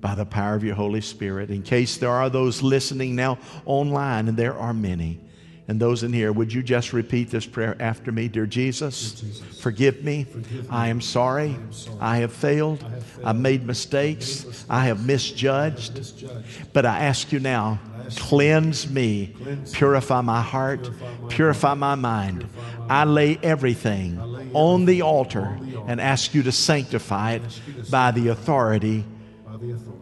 by 0.00 0.14
the 0.14 0.24
power 0.24 0.54
of 0.54 0.64
your 0.64 0.74
Holy 0.74 1.00
Spirit. 1.00 1.50
In 1.50 1.62
case 1.62 1.96
there 1.96 2.10
are 2.10 2.30
those 2.30 2.62
listening 2.62 3.16
now 3.16 3.38
online, 3.64 4.28
and 4.28 4.36
there 4.36 4.56
are 4.56 4.72
many, 4.72 5.20
and 5.68 5.78
those 5.78 6.02
in 6.02 6.14
here, 6.14 6.32
would 6.32 6.50
you 6.50 6.62
just 6.62 6.94
repeat 6.94 7.30
this 7.30 7.44
prayer 7.44 7.76
after 7.78 8.10
me? 8.10 8.26
Dear 8.26 8.46
Jesus, 8.46 9.12
Dear 9.12 9.30
Jesus 9.30 9.60
forgive, 9.60 10.02
me. 10.02 10.24
forgive 10.24 10.64
me. 10.64 10.68
I 10.70 10.88
am 10.88 11.02
sorry. 11.02 11.50
I, 11.50 11.54
am 11.54 11.72
sorry. 11.72 11.98
I 12.00 12.16
have 12.16 12.32
failed. 12.32 12.82
I 12.82 12.88
have 12.88 13.04
failed. 13.04 13.26
I've 13.26 13.36
made 13.36 13.66
mistakes. 13.66 14.64
I 14.70 14.86
have 14.86 15.04
misjudged. 15.06 15.90
I 15.90 15.92
have 15.92 15.98
misjudged. 15.98 16.72
But 16.72 16.86
I 16.86 17.00
ask 17.00 17.30
you 17.32 17.40
now, 17.40 17.78
cleanse 18.16 18.88
me, 18.88 19.34
cleanse 19.36 19.74
purify 19.74 20.22
my 20.22 20.40
heart, 20.40 20.84
purify 20.84 21.16
my, 21.20 21.28
purify 21.28 21.74
my 21.74 21.94
mind. 21.94 22.48
I 22.88 23.04
lay 23.04 23.38
everything, 23.42 24.18
I 24.18 24.24
lay 24.24 24.50
on, 24.54 24.86
the 24.86 25.02
altar, 25.02 25.42
on 25.42 25.66
the 25.66 25.76
altar 25.76 25.90
and 25.90 26.00
ask 26.00 26.32
you 26.32 26.42
to 26.44 26.52
sanctify 26.52 27.32
it 27.32 27.42
by 27.90 28.10
the 28.10 28.28
authority 28.28 29.04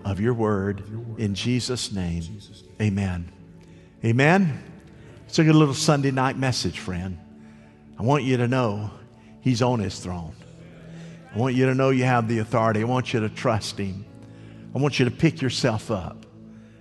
of 0.04 0.20
your 0.20 0.34
word 0.34 0.84
in 1.18 1.34
Jesus' 1.34 1.90
name. 1.90 2.22
Amen. 2.80 3.32
Amen. 4.04 4.62
It's 5.37 5.41
a 5.41 5.45
good 5.45 5.55
little 5.55 5.74
Sunday 5.74 6.12
night 6.12 6.39
message, 6.39 6.78
friend. 6.78 7.18
I 7.99 8.03
want 8.05 8.24
you 8.24 8.39
to 8.39 8.49
know 8.49 8.91
He's 9.43 9.61
on 9.61 9.80
His 9.80 9.99
throne. 9.99 10.34
I 11.34 11.37
want 11.37 11.55
you 11.55 11.66
to 11.66 11.74
know 11.74 11.91
you 11.91 12.05
have 12.05 12.26
the 12.26 12.39
authority. 12.39 12.80
I 12.80 12.84
want 12.84 13.12
you 13.12 13.20
to 13.20 13.28
trust 13.28 13.76
Him. 13.76 14.07
I 14.74 14.78
want 14.78 14.99
you 14.99 15.05
to 15.05 15.11
pick 15.11 15.43
yourself 15.43 15.91
up. 15.91 16.24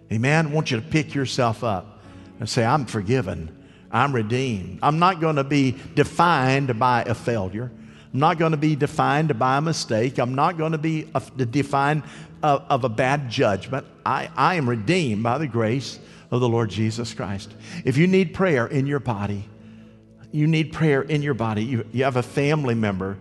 Amen. 0.09 0.47
I 0.47 0.49
want 0.51 0.71
you 0.71 0.79
to 0.79 0.87
pick 0.87 1.13
yourself 1.13 1.65
up 1.65 2.01
and 2.39 2.47
say, 2.47 2.63
I'm 2.63 2.85
forgiven. 2.85 3.53
I'm 3.91 4.15
redeemed. 4.15 4.79
I'm 4.81 4.99
not 4.99 5.19
going 5.19 5.35
to 5.35 5.43
be 5.43 5.75
defined 5.93 6.79
by 6.79 7.03
a 7.03 7.13
failure. 7.13 7.69
I'm 8.13 8.19
not 8.21 8.37
going 8.37 8.51
to 8.51 8.57
be 8.57 8.77
defined 8.77 9.37
by 9.37 9.57
a 9.57 9.61
mistake. 9.61 10.17
I'm 10.17 10.33
not 10.33 10.57
going 10.57 10.71
to 10.71 10.77
be 10.77 11.09
defined 11.35 12.03
of, 12.41 12.63
of 12.69 12.85
a 12.85 12.89
bad 12.89 13.29
judgment. 13.29 13.85
I, 14.05 14.29
I 14.33 14.55
am 14.55 14.69
redeemed 14.69 15.23
by 15.23 15.39
the 15.39 15.47
grace 15.47 15.99
of 16.31 16.41
the 16.41 16.49
Lord 16.49 16.69
Jesus 16.69 17.13
Christ. 17.13 17.53
If 17.83 17.97
you 17.97 18.07
need 18.07 18.33
prayer 18.33 18.67
in 18.67 18.87
your 18.87 18.99
body, 18.99 19.47
you 20.31 20.47
need 20.47 20.73
prayer 20.73 21.01
in 21.01 21.21
your 21.21 21.33
body, 21.33 21.63
you, 21.63 21.85
you 21.91 22.03
have 22.03 22.17
a 22.17 22.23
family 22.23 22.75
member, 22.75 23.17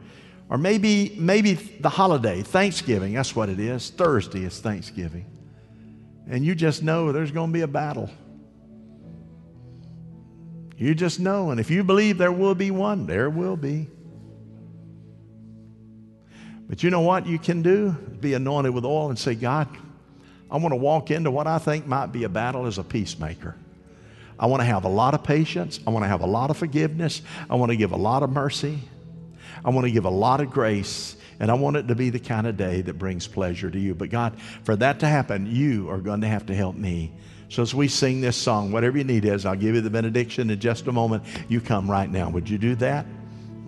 or 0.48 0.59
maybe, 0.59 1.14
maybe 1.18 1.55
the 1.55 1.88
holiday, 1.88 2.42
Thanksgiving, 2.42 3.14
that's 3.14 3.34
what 3.34 3.48
it 3.48 3.61
is. 3.61 3.90
Thursday 3.90 4.44
is 4.44 4.61
Thanksgiving. 4.61 5.26
And 6.28 6.44
you 6.44 6.55
just 6.55 6.82
know 6.82 7.12
there's 7.12 7.30
going 7.30 7.50
to 7.50 7.55
be 7.55 7.61
a 7.61 7.68
battle. 7.68 8.11
You 10.76 10.94
just 10.94 11.20
know, 11.20 11.50
and 11.50 11.61
if 11.61 11.70
you 11.70 11.84
believe 11.84 12.18
there 12.18 12.32
will 12.32 12.55
be 12.55 12.70
one, 12.70 13.07
there 13.07 13.30
will 13.30 13.57
be. 13.57 13.88
But 16.68 16.82
you 16.82 16.90
know 16.90 17.00
what 17.00 17.26
you 17.26 17.38
can 17.38 17.62
do? 17.62 17.92
Be 17.92 18.34
anointed 18.34 18.74
with 18.74 18.84
oil 18.84 19.11
and 19.11 19.18
say, 19.18 19.34
God, 19.34 19.68
I 20.55 20.57
want 20.57 20.70
to 20.70 20.76
walk 20.76 21.11
into 21.11 21.32
what 21.32 21.48
I 21.48 21.59
think 21.59 21.84
might 21.84 22.12
be 22.12 22.22
a 22.22 22.28
battle 22.28 22.66
as 22.66 22.78
a 22.78 22.84
peacemaker. 22.84 23.57
I 24.38 24.46
want 24.46 24.61
to 24.61 24.64
have 24.64 24.84
a 24.84 24.88
lot 24.88 25.12
of 25.12 25.24
patience. 25.24 25.80
I 25.84 25.90
want 25.90 26.05
to 26.05 26.09
have 26.09 26.20
a 26.20 26.26
lot 26.26 26.48
of 26.48 26.57
forgiveness. 26.57 27.22
I 27.50 27.57
want 27.57 27.70
to 27.72 27.76
give 27.76 27.90
a 27.90 27.96
lot 27.96 28.22
of 28.22 28.30
mercy. 28.30 28.78
I 29.64 29.70
want 29.70 29.84
to 29.86 29.90
give 29.90 30.05
a 30.05 30.11
lot 30.11 30.40
of 30.40 30.52
grace 30.52 31.16
And 31.40 31.50
I 31.50 31.55
want 31.55 31.76
it 31.76 31.88
to 31.88 31.94
be 31.94 32.11
the 32.11 32.18
kind 32.18 32.46
of 32.46 32.57
day 32.57 32.80
that 32.82 32.98
brings 32.98 33.26
pleasure 33.26 33.70
to 33.70 33.78
you. 33.78 33.94
But 33.94 34.11
God, 34.11 34.40
for 34.62 34.76
that 34.76 35.00
to 35.00 35.07
happen, 35.07 35.46
you 35.46 35.90
are 35.90 35.98
going 35.98 36.20
to 36.20 36.28
have 36.28 36.46
to 36.46 36.55
help 36.55 36.76
me. 36.76 37.12
So 37.48 37.62
as 37.62 37.74
we 37.74 37.88
sing 37.88 38.20
this 38.20 38.36
song, 38.36 38.72
whatever 38.72 38.98
you 38.98 39.05
need 39.05 39.24
is, 39.24 39.44
I'll 39.44 39.57
give 39.57 39.74
you 39.74 39.80
the 39.80 39.90
benediction 39.90 40.50
in 40.50 40.61
just 40.61 40.86
a 40.86 40.92
moment. 40.92 41.24
You 41.48 41.61
come 41.61 41.90
right 41.90 42.11
now. 42.11 42.30
Would 42.30 42.48
you 42.48 42.59
do 42.59 42.74
that? 42.76 43.07